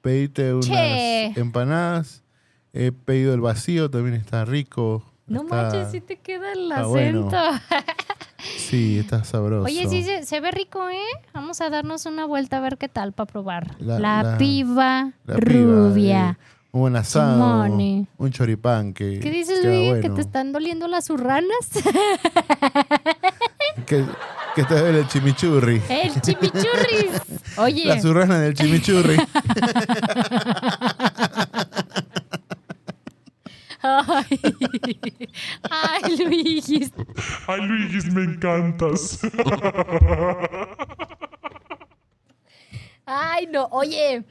[0.00, 1.26] Pedite unas Che.
[1.40, 2.22] empanadas.
[2.72, 5.02] He pedido el vacío, también está rico.
[5.26, 7.28] No Está- manches, si te queda el está bueno.
[7.28, 7.36] acento.
[8.56, 9.66] Sí, está sabroso.
[9.66, 10.98] Oye, sí, se, se ve rico, ¿eh?
[11.32, 13.76] Vamos a darnos una vuelta a ver qué tal para probar.
[13.78, 16.38] La, La- la- piba La piba, rubia.
[16.40, 17.34] eh, un buen asado.
[17.34, 18.08] Simone.
[18.18, 19.20] Un choripán que.
[19.20, 19.92] ¿Qué dices, queda Luis?
[19.94, 20.14] ¿Que bueno.
[20.16, 21.68] te están doliendo las urranas?
[23.86, 24.04] Que,
[24.54, 25.82] que te duele el chimichurri.
[25.88, 27.22] ¡El chimichurris!
[27.56, 29.16] Oye, La surrana del chimichurri.
[33.84, 34.38] Ay,
[35.70, 36.92] ay Luis.
[37.48, 39.20] Ay, Luis, me encantas.
[43.04, 43.66] Ay, no.
[43.72, 44.24] Oye,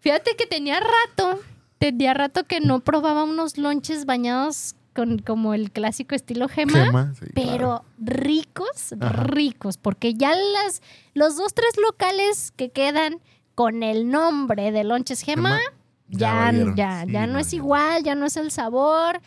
[0.00, 1.40] fíjate que tenía rato,
[1.78, 6.84] tenía rato que no probaba unos lonches bañados con como el clásico estilo gema.
[6.86, 7.84] Gema, sí, pero claro.
[7.98, 9.22] ricos, Ajá.
[9.24, 10.82] ricos, porque ya las,
[11.14, 13.20] los dos, tres locales que quedan
[13.54, 15.60] con el nombre de lonches gema, Gema,
[16.08, 19.20] ya ya, ya, Sí, ya no no, es igual, ya no es el sabor.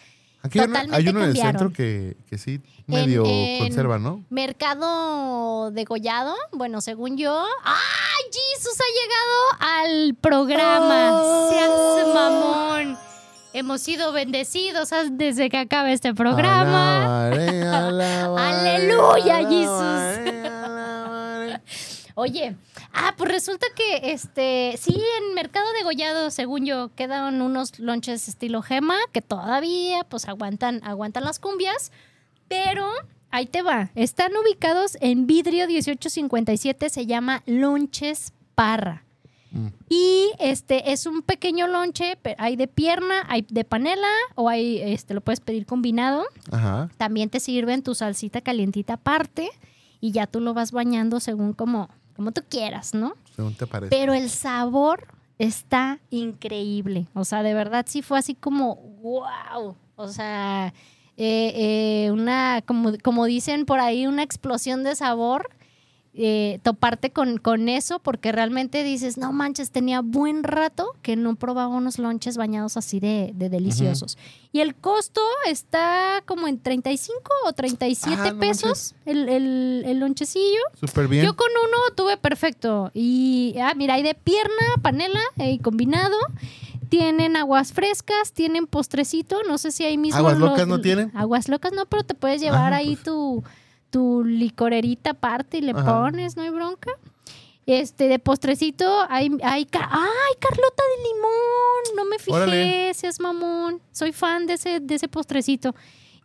[0.44, 3.98] Aquí hay, una- hay Totalmente uno en el centro que, que sí medio en- conserva,
[3.98, 4.24] ¿no?
[4.30, 7.44] Mercado degollado, bueno, según yo.
[7.64, 11.50] ¡Ay, Jesus ha llegado al programa!
[11.50, 12.98] ¡Seas mamón!
[13.58, 17.28] Hemos sido bendecidos desde que acaba este programa.
[17.28, 21.62] Alabaré, alabaré, Aleluya, alabaré, alabaré.
[22.16, 22.58] Oye,
[22.92, 28.62] ah, pues resulta que este, sí, en Mercado Degollado, según yo, quedan unos lonches estilo
[28.62, 31.94] gema que todavía pues aguantan, aguantan las cumbias,
[32.50, 32.92] pero
[33.32, 33.90] ahí te va.
[33.96, 39.05] Están ubicados en vidrio 1857, se llama Lonches Parra.
[39.56, 39.68] Mm.
[39.90, 45.14] Y este es un pequeño lonche, hay de pierna, hay de panela o hay este
[45.14, 46.26] lo puedes pedir combinado.
[46.52, 46.90] Ajá.
[46.98, 49.50] También te sirven tu salsita calientita aparte
[50.02, 53.16] y ya tú lo vas bañando según como, como tú quieras, ¿no?
[53.36, 53.90] Según te parece.
[53.90, 55.08] Pero el sabor
[55.40, 57.08] está increíble.
[57.14, 59.76] O sea, de verdad sí fue así como, wow.
[59.96, 60.74] O sea,
[61.18, 61.54] eh,
[62.08, 65.50] eh, una, como, como dicen por ahí, una explosión de sabor.
[66.18, 71.36] Eh, toparte con, con eso porque realmente dices, no manches, tenía buen rato que no
[71.36, 74.18] probaba unos lonches bañados así de, de deliciosos.
[74.54, 80.00] Y el costo está como en 35 o 37 Ah, no pesos el, el, el
[80.00, 80.62] lonchecillo.
[80.80, 81.26] Súper bien.
[81.26, 82.92] Yo con uno tuve perfecto.
[82.94, 84.52] Y, ah, mira, hay de pierna,
[84.82, 86.16] panela y combinado.
[86.90, 89.42] Tienen aguas frescas, tienen postrecito.
[89.48, 90.20] No sé si ahí mismo.
[90.20, 91.12] ¿Aguas lo- locas no tienen?
[91.16, 93.04] Aguas locas no, pero te puedes llevar Ajá, ahí pues.
[93.04, 93.44] tu,
[93.96, 95.86] tu licorerita aparte y le Ajá.
[96.02, 96.92] pones, no hay bronca.
[97.66, 101.96] Este, de postrecito, hay, hay, ca- ¡ay, Carlota de limón!
[101.96, 102.94] No me fijé, Órale.
[102.94, 103.80] seas mamón.
[103.94, 105.74] Soy fan de ese, de ese postrecito.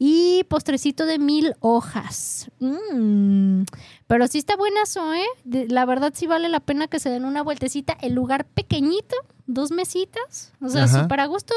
[0.00, 2.50] Y postrecito de mil hojas.
[2.58, 3.62] Mm.
[4.08, 5.24] Pero sí está buenazo, ¿eh?
[5.44, 7.96] De- la verdad sí vale la pena que se den una vueltecita.
[8.00, 9.14] El lugar pequeñito,
[9.46, 10.52] dos mesitas.
[10.60, 11.02] O sea, Ajá.
[11.02, 11.54] si para gusto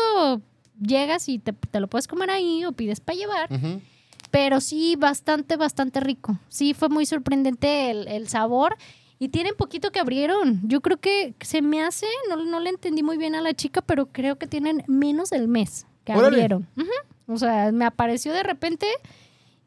[0.80, 3.52] llegas y te, te lo puedes comer ahí o pides para llevar.
[3.52, 3.82] Ujú.
[4.34, 6.40] Pero sí, bastante, bastante rico.
[6.50, 8.76] Sí, fue muy sorprendente el, el sabor.
[9.20, 10.60] Y tienen poquito que abrieron.
[10.64, 13.82] Yo creo que se me hace, no, no le entendí muy bien a la chica,
[13.82, 16.28] pero creo que tienen menos del mes que Órale.
[16.38, 16.68] abrieron.
[16.76, 17.34] Ujú.
[17.34, 18.88] O sea, me apareció de repente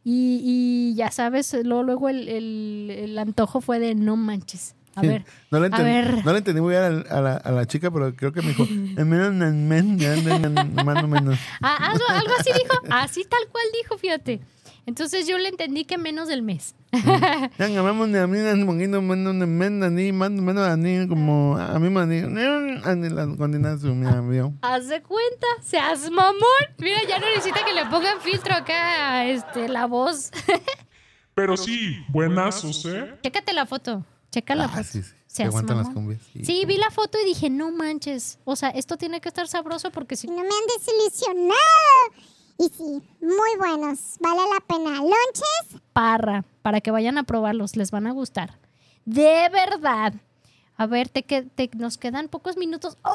[0.05, 4.75] y, y ya sabes, luego, luego el, el- el antojo fue de no manches.
[4.97, 6.25] A ver, No le, a entendí, ver.
[6.25, 8.41] no le entendí muy bien a, la- a la, a la chica, pero creo que
[8.43, 11.39] me dijo, "En menos, en men- en- en- en- más o menos.
[11.63, 14.41] Ah, algo, algo así dijo, así tal cual dijo, fíjate.
[14.87, 16.75] Entonces yo le entendí que menos del mes.
[16.93, 17.51] "Eh,
[22.97, 24.53] ni la coordinación, mira, vio".
[24.63, 26.37] Haz de cuenta, seas mamón.
[26.79, 30.31] Mira, ya no necesita que le pongan filtro acá, este, la voz.
[31.35, 33.15] Pero sí, buenazos, ¿eh?
[33.23, 34.05] Chécate la foto.
[34.31, 34.85] Checa la Ah, foto.
[34.85, 35.13] sí, sí.
[35.27, 36.21] Se aguantan las cumbias.
[36.33, 38.39] Sí, vi la foto y dije, no manches.
[38.45, 41.57] O sea, esto tiene que estar sabroso porque si No me han desilusionado.
[42.59, 44.17] Y sí, muy buenos.
[44.21, 44.91] Vale la pena.
[45.01, 48.59] Lonches, parra, para que vayan a probarlos, les van a gustar.
[49.05, 50.15] De verdad.
[50.79, 52.97] A ver, te, que- te- nos quedan pocos minutos.
[53.03, 53.13] ¡Ay!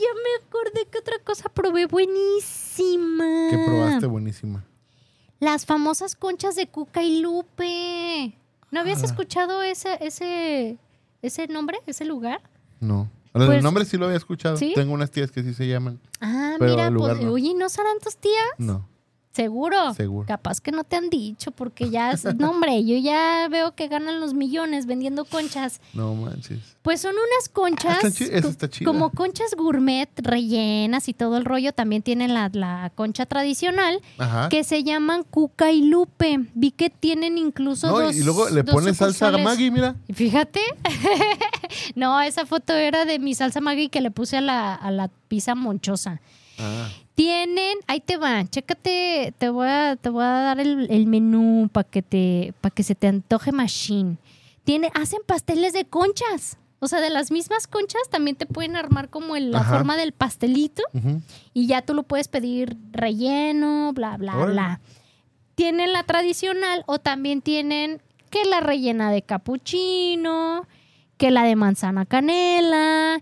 [0.00, 3.24] Ya me acordé que otra cosa probé buenísima.
[3.50, 4.64] Que probaste buenísima.
[5.40, 8.34] Las famosas conchas de Cuca y Lupe.
[8.70, 9.06] ¿No habías Ah.
[9.06, 10.78] escuchado ese, ese,
[11.20, 12.40] ese nombre, ese lugar?
[12.80, 13.08] No.
[13.34, 14.56] El Pues- nombre sí lo había escuchado.
[14.56, 14.72] ¿Sí?
[14.74, 15.98] Tengo unas tías que sí se llaman.
[16.20, 18.44] Ah, Pero mira, el pues, oye, ¿no serán tus tías?
[18.58, 18.86] No.
[19.32, 19.94] ¿Seguro?
[19.94, 20.26] Seguro.
[20.26, 24.20] Capaz que no te han dicho, porque ya, no hombre, yo ya veo que ganan
[24.20, 25.80] los millones vendiendo conchas.
[25.94, 26.58] No manches.
[26.82, 28.08] Pues son unas conchas, Ah,
[28.48, 28.84] está chida.
[28.90, 31.72] como conchas gourmet rellenas y todo el rollo.
[31.72, 34.48] También tienen la, la concha tradicional, Ajá.
[34.50, 36.40] que se llaman Cuca y Lupe.
[36.54, 39.30] Vi que tienen incluso No, dos y luego le pones salsa.
[39.38, 39.96] Maggi, mira.
[40.08, 40.60] Y Fíjate.
[41.94, 45.08] no, esa foto era de mi salsa Maggi que le puse a la, a la
[45.28, 46.20] pizza monchosa.
[46.62, 46.88] Ah.
[47.14, 51.68] Tienen, ahí te va, chécate, te voy a, te voy a dar el, el menú
[51.70, 54.16] para que te, para que se te antoje machine.
[54.64, 56.56] Tiene, hacen pasteles de conchas.
[56.78, 59.76] O sea, de las mismas conchas también te pueden armar como la Ajá.
[59.76, 60.82] forma del pastelito
[61.54, 64.80] y ya tú lo puedes pedir relleno, bla, bla, bla.
[65.54, 68.00] Tienen la tradicional o también tienen
[68.30, 70.66] que la rellena de capuchino,
[71.18, 73.20] que la de manzana canela,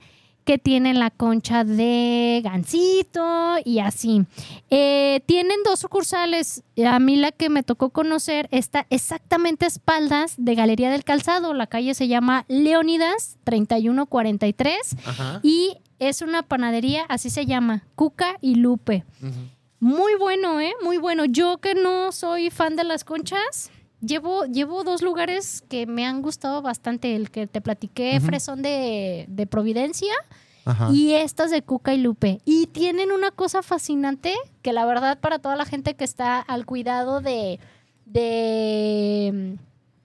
[0.51, 4.24] que tienen la concha de gansito y así.
[4.68, 6.64] Eh, tienen dos sucursales.
[6.84, 11.55] A mí la que me tocó conocer está exactamente a espaldas de Galería del Calzado.
[11.55, 15.38] La calle se llama Leónidas 3143 Ajá.
[15.44, 19.05] y es una panadería, así se llama, Cuca y Lupe.
[19.78, 20.72] Muy bueno, ¿eh?
[20.82, 21.26] Muy bueno.
[21.26, 23.70] Yo que no soy fan de las conchas,
[24.01, 27.16] llevo, llevo dos lugares que me han gustado bastante.
[27.16, 30.12] El que te platiqué, Fresón de, de Providencia
[30.64, 30.90] Ajá.
[30.92, 32.40] y estas de Cuca y Lupe.
[32.44, 36.66] Y tienen una cosa fascinante que la verdad para toda la gente que está al
[36.66, 37.59] cuidado de,
[38.07, 39.57] de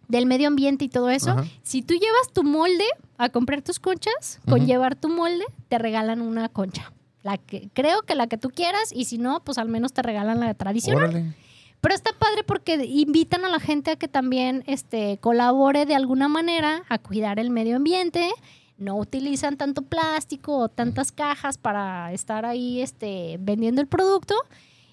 [0.08, 1.46] del medio ambiente y todo eso, Ajá.
[1.64, 2.86] si tú llevas tu molde
[3.18, 6.92] a comprar tus conchas, con llevar tu molde, te regalan una concha.
[7.24, 10.04] La que, creo que la que tú quieras, y si no, pues al menos te
[10.04, 11.10] regalan la tradicional.
[11.10, 11.34] Órale.
[11.82, 16.28] Pero está padre porque invitan a la gente a que también este, colabore de alguna
[16.28, 18.30] manera a cuidar el medio ambiente.
[18.78, 24.36] No utilizan tanto plástico o tantas cajas para estar ahí este, vendiendo el producto.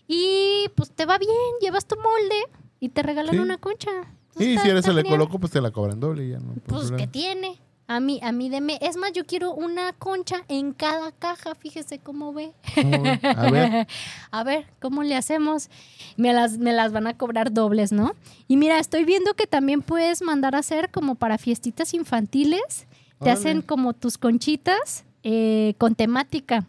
[0.06, 1.30] Y pues te va bien,
[1.60, 2.36] llevas tu molde
[2.78, 3.40] y te regalan Sí.
[3.40, 3.90] una concha.
[4.36, 6.54] Sí, Está- si eres el ecoloco, pues te la cobran doble ya no.
[6.66, 7.58] Pues, ¿qué tiene?
[7.88, 8.78] A mí, a mí deme.
[8.80, 11.54] Es más, yo quiero una concha en cada caja.
[11.54, 12.52] Fíjese cómo ve.
[12.74, 13.20] ¿Cómo ve?
[13.22, 13.86] A ver.
[14.30, 15.68] A ver, ¿cómo le hacemos?
[16.16, 18.14] Me las, me las van a cobrar dobles, ¿no?
[18.48, 22.86] Y mira, estoy viendo que también puedes mandar a hacer como para fiestitas infantiles.
[23.18, 23.32] Te Órale.
[23.32, 26.66] hacen como tus conchitas eh, con temática.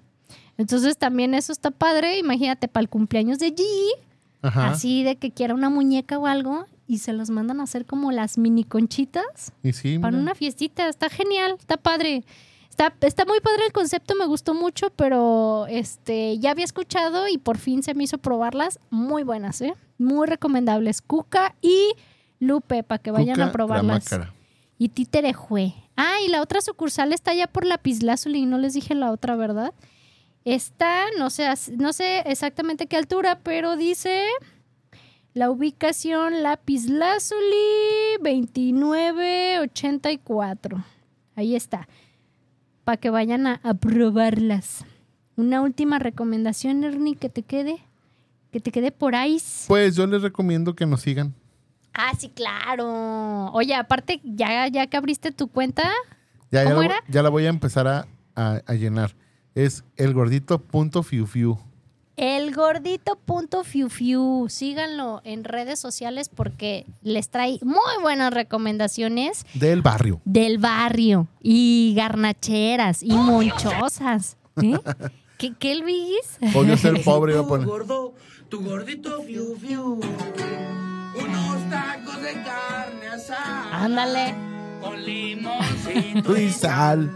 [0.58, 2.18] Entonces también eso está padre.
[2.20, 3.64] Imagínate para el cumpleaños de G,
[4.42, 4.72] Ajá.
[4.72, 8.12] así de que quiera una muñeca o algo, y se los mandan a hacer como
[8.12, 10.24] las mini conchitas Y sí, para mira.
[10.24, 10.88] una fiestita.
[10.90, 12.24] Está genial, está padre.
[12.70, 17.38] Está, está muy padre el concepto, me gustó mucho, pero este ya había escuchado y
[17.38, 18.80] por fin se me hizo probarlas.
[18.90, 19.76] Muy buenas, ¿eh?
[20.00, 21.02] Muy recomendables.
[21.02, 21.94] Cuca y
[22.40, 24.06] Lupe, para que vayan Cuca, a probarlas.
[24.80, 25.76] Y Títerejue.
[25.96, 29.74] Ah, y la otra sucursal está allá por Lapislázuli, no les dije la otra, ¿verdad?
[30.44, 34.26] Está, no sé, no sé exactamente qué altura, pero dice
[35.34, 38.18] la ubicación Lapislázuli
[39.54, 40.84] 2984.
[41.36, 41.88] Ahí está.
[42.84, 44.86] Para que vayan a, a probarlas.
[45.36, 47.78] Una última recomendación, Ernie, que te quede.
[48.52, 49.42] Que te quede por ahí.
[49.68, 51.34] Pues yo les recomiendo que nos sigan.
[51.94, 53.48] Ah, sí, claro.
[53.54, 55.84] Oye, aparte, ya, ya que abriste tu cuenta,
[56.52, 56.96] Ya, ya, ¿Cómo la, era?
[57.08, 58.06] ya la voy a empezar a,
[58.36, 59.16] a- a llenar.
[59.56, 61.58] Es elgordito.fiufiu.
[62.18, 64.48] el gordito.fiufiu.
[64.50, 70.22] Síganlo en redes sociales porque les trae muy buenas recomendaciones Del barrio.
[70.26, 74.38] del barrio y garnacheras y monchosas.
[74.62, 74.78] ¿Eh?
[75.38, 76.56] ¿Qué, qué Luis?
[76.56, 77.34] Odio ser pobre.
[77.34, 77.68] Iba a Tu poner.
[77.68, 78.14] gordo,
[78.50, 79.94] tu gordito fiu fiu.
[81.16, 83.84] Unos tacos de carne asada.
[83.84, 84.36] Ándale.
[84.82, 87.12] Con limoncito Y sal.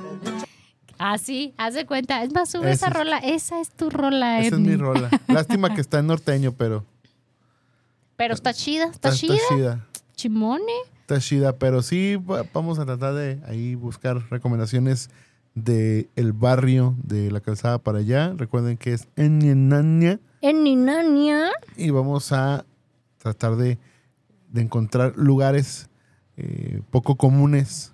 [1.00, 2.24] Así, haz de cuenta.
[2.24, 3.18] Es más, sube Esa esa es- rola.
[3.20, 5.10] Esa es tu rola, Esa es mi rola.
[5.28, 6.84] Lástima que está en norteño, pero
[8.16, 9.36] Pero está chida, está, está, chida.
[9.36, 9.86] está chida.
[10.16, 10.74] Chimone.
[11.02, 15.10] Está chida, pero sí va- vamos a tratar de ahí buscar recomendaciones
[15.56, 18.34] de el barrio de la calzada para allá.
[18.36, 21.50] Recuerden que es en Nienania En Ninania.
[21.76, 22.66] y vamos a
[23.20, 23.78] tratar de,
[24.50, 25.90] de encontrar lugares
[26.38, 27.94] eh, poco comunes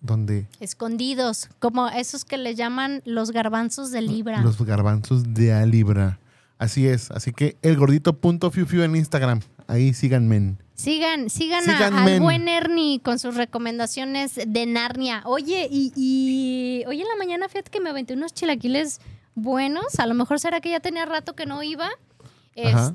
[0.00, 4.40] donde Escondidos, como esos que le llaman los garbanzos de libra.
[4.42, 6.18] los garbanzos de a libra.
[6.58, 9.40] Así es, así que el gordito.fiufiu en Instagram.
[9.66, 10.56] Ahí síganme.
[10.74, 12.12] Sigan, sigan a- Síganme.
[12.14, 15.22] al buen Ernie con sus recomendaciones de Narnia.
[15.26, 19.00] Oye, y, y hoy en la mañana fíjate que me aventé unos chilaquiles
[19.34, 19.98] buenos.
[20.00, 21.88] A lo mejor será que ya tenía rato que no iba.
[22.62, 22.94] Ajá.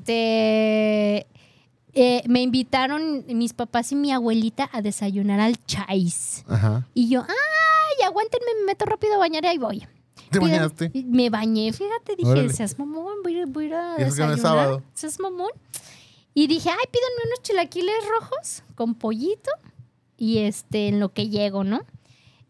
[1.98, 6.44] Eh, me invitaron mis papás y mi abuelita a desayunar al chais.
[6.46, 6.86] Ajá.
[6.92, 9.86] Y yo, ay, aguántenme, me meto rápido a bañar y ahí voy.
[10.30, 10.90] ¿Te bañaste?
[11.06, 12.52] Me bañé, fíjate, dije, Órale.
[12.52, 14.38] seas mamón, voy a, ir- voy a ir a Y eso que no es desayunar.
[14.40, 14.82] sábado.
[14.92, 15.50] Seas mamón.
[16.34, 19.50] Y dije, ay, pídanme unos chilaquiles rojos con pollito
[20.18, 21.80] y este, en lo que llego, ¿no?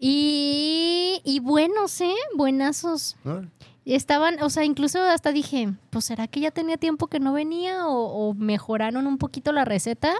[0.00, 2.14] Y, y buenos, ¿eh?
[2.36, 3.16] Buenazos.
[3.24, 3.48] Órale.
[3.94, 7.86] Estaban, o sea, incluso hasta dije, pues será que ya tenía tiempo que no venía
[7.86, 10.12] o, o mejoraron un poquito la receta.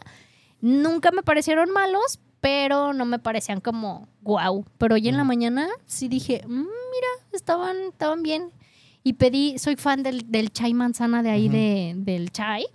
[0.61, 4.65] Nunca me parecieron malos, pero no me parecían como guau.
[4.79, 8.51] Pero hoy en la mañana sí dije, "Mm, mira, estaban, estaban bien.
[9.03, 12.67] Y pedí, soy fan del, del chai manzana de ahí de, del chai.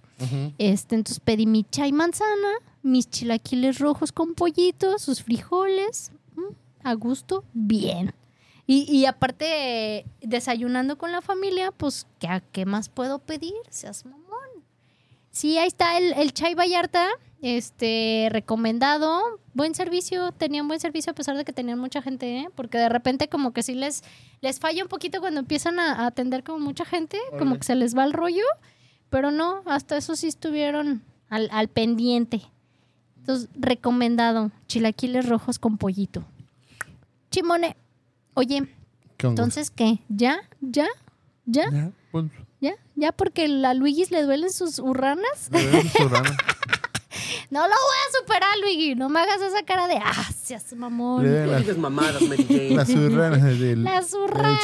[0.58, 2.50] Este, entonces pedí mi chai manzana,
[2.84, 6.54] mis chilaquiles rojos con pollito, sus frijoles, mm,
[6.88, 8.14] a gusto, bien.
[8.68, 13.53] Y, y aparte, desayunando con la familia, pues, ¿qué, qué más puedo pedir?
[13.70, 14.22] Seas mamón.
[15.32, 17.07] Sí, ahí está el, el chai Vallarta,
[17.41, 19.39] este, recomendado.
[19.53, 22.49] Buen servicio, tenían buen servicio a pesar de que tenían mucha gente, ¿eh?
[22.55, 24.03] Porque de repente como que sí les,
[24.41, 27.76] les falla un poquito cuando empiezan a, a atender como mucha gente, como que se
[27.76, 28.43] les va el rollo.
[29.09, 32.41] Pero no, hasta eso sí estuvieron al, al pendiente.
[33.18, 36.24] Entonces, recomendado, chilaquiles rojos con pollito.
[37.30, 37.76] Chimone,
[38.34, 38.68] oye,
[39.18, 40.00] ¿Qué entonces, ¿qué?
[40.10, 40.38] ¿Ya?
[40.62, 40.88] ¿Ya?
[41.46, 41.70] ¿Ya?
[41.72, 42.26] Ya, pues,
[42.60, 42.76] ¿Ya?
[42.96, 45.50] ¿Ya porque a Luigis le duelen sus urranas?
[45.52, 46.38] me veo su rana.
[47.50, 48.96] No lo voy a superar, Luigi.
[48.96, 51.24] No me hagas esa cara de ah, seas Le mamón.
[51.24, 52.22] digas mamadas.
[52.22, 54.60] Las urranas del, Las urranas.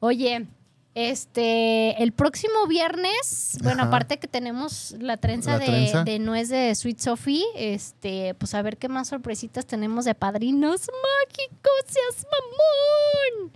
[0.00, 0.46] Oye,
[0.94, 3.88] este, el próximo viernes, bueno, Ajá.
[3.88, 6.04] aparte que tenemos la trenza, La de, trenza.
[6.04, 10.80] de nuez de Sweet Sophie, este, pues a ver qué más sorpresitas tenemos de padrinos
[10.80, 13.52] mágicos, seas mamón.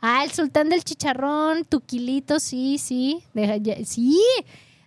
[0.00, 4.20] Ah, el sultán del chicharrón, tu kilito, sí, sí, deja ya- sí.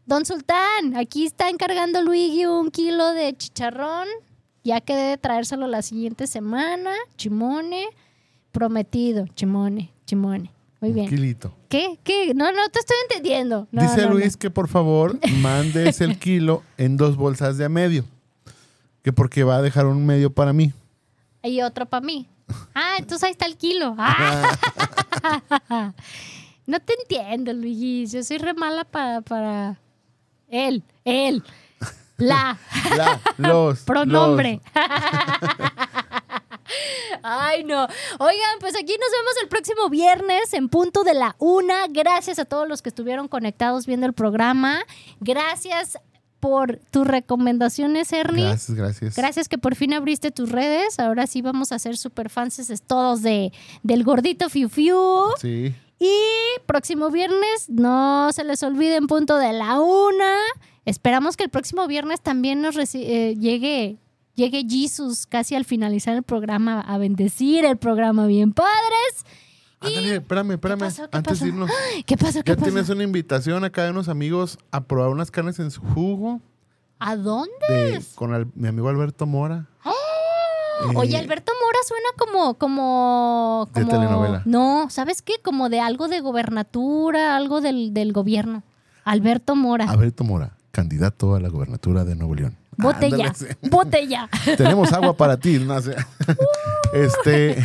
[0.06, 4.08] Don Sultán, aquí está encargando Luigi un kilo de chicharrón.
[4.64, 6.92] Ya quedé de traérselo la siguiente semana.
[7.16, 7.86] Chimone,
[8.52, 9.28] prometido.
[9.36, 10.52] Chimone, chimone.
[10.82, 11.10] Muy Un bien.
[11.10, 11.54] kilito.
[11.68, 12.00] ¿Qué?
[12.04, 12.34] ¿Qué?
[12.34, 13.68] No, no te estoy entendiendo.
[13.72, 17.70] No, Dice no, Luis que por favor mandes el kilo en dos bolsas de a
[17.70, 18.06] medio.
[19.04, 20.74] Que porque va a dejar un medio para mí.
[21.44, 22.28] Y otro para mí.
[22.74, 23.96] Ah, entonces ahí está el kilo.
[25.22, 25.94] Ah.
[26.66, 28.12] no te entiendo, Luis.
[28.14, 29.80] Yo soy re mala para, para
[30.48, 31.44] él, él,
[32.18, 32.58] la.
[32.96, 33.80] La, los.
[33.86, 34.62] Pronombre.
[34.64, 35.99] los.
[37.24, 37.88] Ay, no.
[38.20, 41.88] Oigan, pues aquí nos vemos el próximo viernes en punto de la una.
[41.88, 44.80] Gracias a todos los que estuvieron conectados viendo el programa.
[45.20, 45.98] Gracias
[46.40, 48.46] por tus recomendaciones, Ernie.
[48.46, 49.16] Gracias, gracias.
[49.16, 51.00] Gracias que por fin abriste tus redes.
[51.00, 53.52] Ahora sí vamos a ser super fans todos de,
[53.84, 54.98] del gordito Fiu Fiu.
[55.40, 55.74] Sí.
[56.00, 56.14] Y
[56.66, 60.34] próximo viernes, no se les olvide en punto de la una.
[60.86, 63.98] Esperamos que el próximo viernes también nos eh, llegue,
[64.40, 69.26] llegue Jesus casi al finalizar el programa a bendecir el programa bien padres.
[69.82, 70.80] Ándale, espérame, espérame.
[70.80, 71.10] pasó?
[71.10, 71.44] ¿Qué Antes pasó?
[71.46, 71.70] de irnos.
[72.06, 72.44] ¿Qué pasó?
[72.44, 72.66] ¿Qué Ya pasó?
[72.72, 76.42] tienes una invitación acá de unos amigos a probar unas carnes en su jugo.
[77.00, 77.52] ¿A dónde?
[77.70, 79.68] de- con mi amigo Alberto Mora.
[79.86, 84.42] Eh, Oye, Alberto Mora suena como, como, De como- telenovela.
[84.46, 85.34] No, ¿sabes qué?
[85.44, 88.64] Como de algo de gobernatura, algo del, del gobierno.
[89.04, 89.86] Alberto Mora.
[89.90, 92.56] Alberto Mora, candidato a la gobernatura de Nuevo León.
[92.78, 93.28] Botella.
[93.28, 93.58] Ándale.
[93.70, 94.30] Botella.
[94.58, 95.96] Tenemos agua para ti, no sé.
[96.94, 97.58] este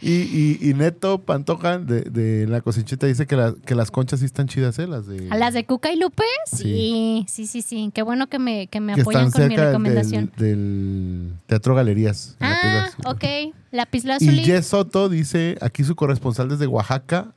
[0.00, 4.20] y, y, y Neto Pantoja de, de la cosechita dice que, la- que las conchas
[4.20, 4.86] sí están chidas, ¿eh?
[4.86, 6.22] Las de ¿A las de Cuca y Lupe?
[6.46, 7.26] Sí, Sí.
[7.28, 7.90] sí, sí, sí.
[7.92, 10.30] Qué bueno que me, que me que apoyan están con mi recomendación.
[10.36, 12.36] del, del Teatro Galerías.
[12.40, 13.24] la Ah, ok.
[13.70, 14.28] La Pisla Y.
[14.44, 17.32] Jess Soto dice, aquí su corresponsal desde Oaxaca,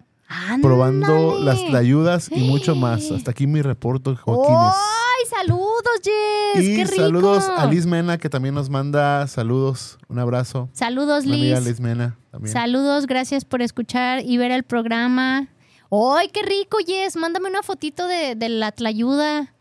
[0.62, 3.10] probando las ayudas y mucho más.
[3.12, 4.74] Hasta aquí mi reporto, Joaquines.
[4.76, 6.64] ¡Ay, saludos, Jess!
[6.64, 6.96] y ¡Qué rico!
[7.04, 9.98] saludos a Liz Mena, que también nos manda saludos.
[10.08, 10.70] Un abrazo.
[10.74, 11.68] Saludos, Una amiga Liz.
[11.70, 12.54] Liz Mena también.
[12.54, 15.48] Saludos, gracias por escuchar y ver el programa.
[15.92, 17.16] ¡Ay, qué rico, Jess!
[17.16, 19.54] Mándame una fotito de, de la tlayuda.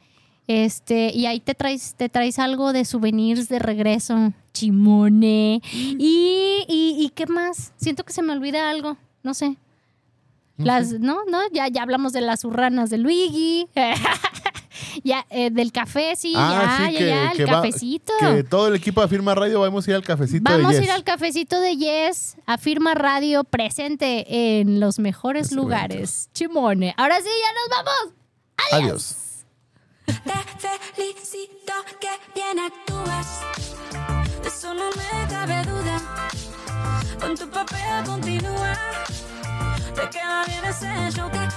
[0.47, 4.33] Este, y ahí te traes, te traes algo de souvenirs de regreso.
[4.53, 5.61] Chimone.
[5.73, 7.73] Y, y, y qué más?
[7.77, 8.97] Siento que se me olvida algo.
[9.23, 9.57] No sé.
[10.57, 13.67] Las, no, no, ya, ya hablamos de las urranas de Luigi.
[15.05, 18.13] ya, eh, del café, sí, Ah, ya, sí, ya, que, ya, el que va- cafecito.
[18.21, 20.81] que todo el equipo de Firma Radio vamos a ir al cafecito Vamos de a
[20.81, 20.89] Yes.
[20.89, 26.31] ir al cafecito de Yes, a Firma Radio, presente en los mejores Los lugares.
[26.35, 26.95] Chimone.
[26.97, 28.15] Ahora sí, ya nos vamos.
[28.73, 29.17] Adiós.
[30.07, 30.13] Te
[30.95, 33.41] felicito que bien actúas.
[34.43, 36.01] De eso no me cabe duda.
[37.21, 38.75] Con tu papel continúa.
[39.95, 41.31] Te queda bien ese show.
[41.31, 41.49] Te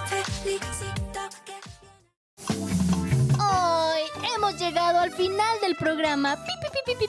[0.43, 1.53] felicito que
[3.41, 4.01] Hoy
[4.35, 6.35] hemos llegado al final del programa.
[6.35, 6.51] Pi,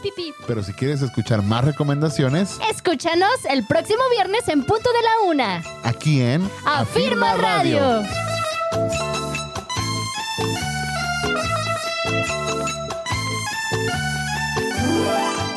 [0.02, 0.34] pi, pi.
[0.46, 5.62] Pero si quieres escuchar más recomendaciones, Escúchanos el próximo viernes en punto de la una.
[5.84, 8.02] aquí en Afirma Radio.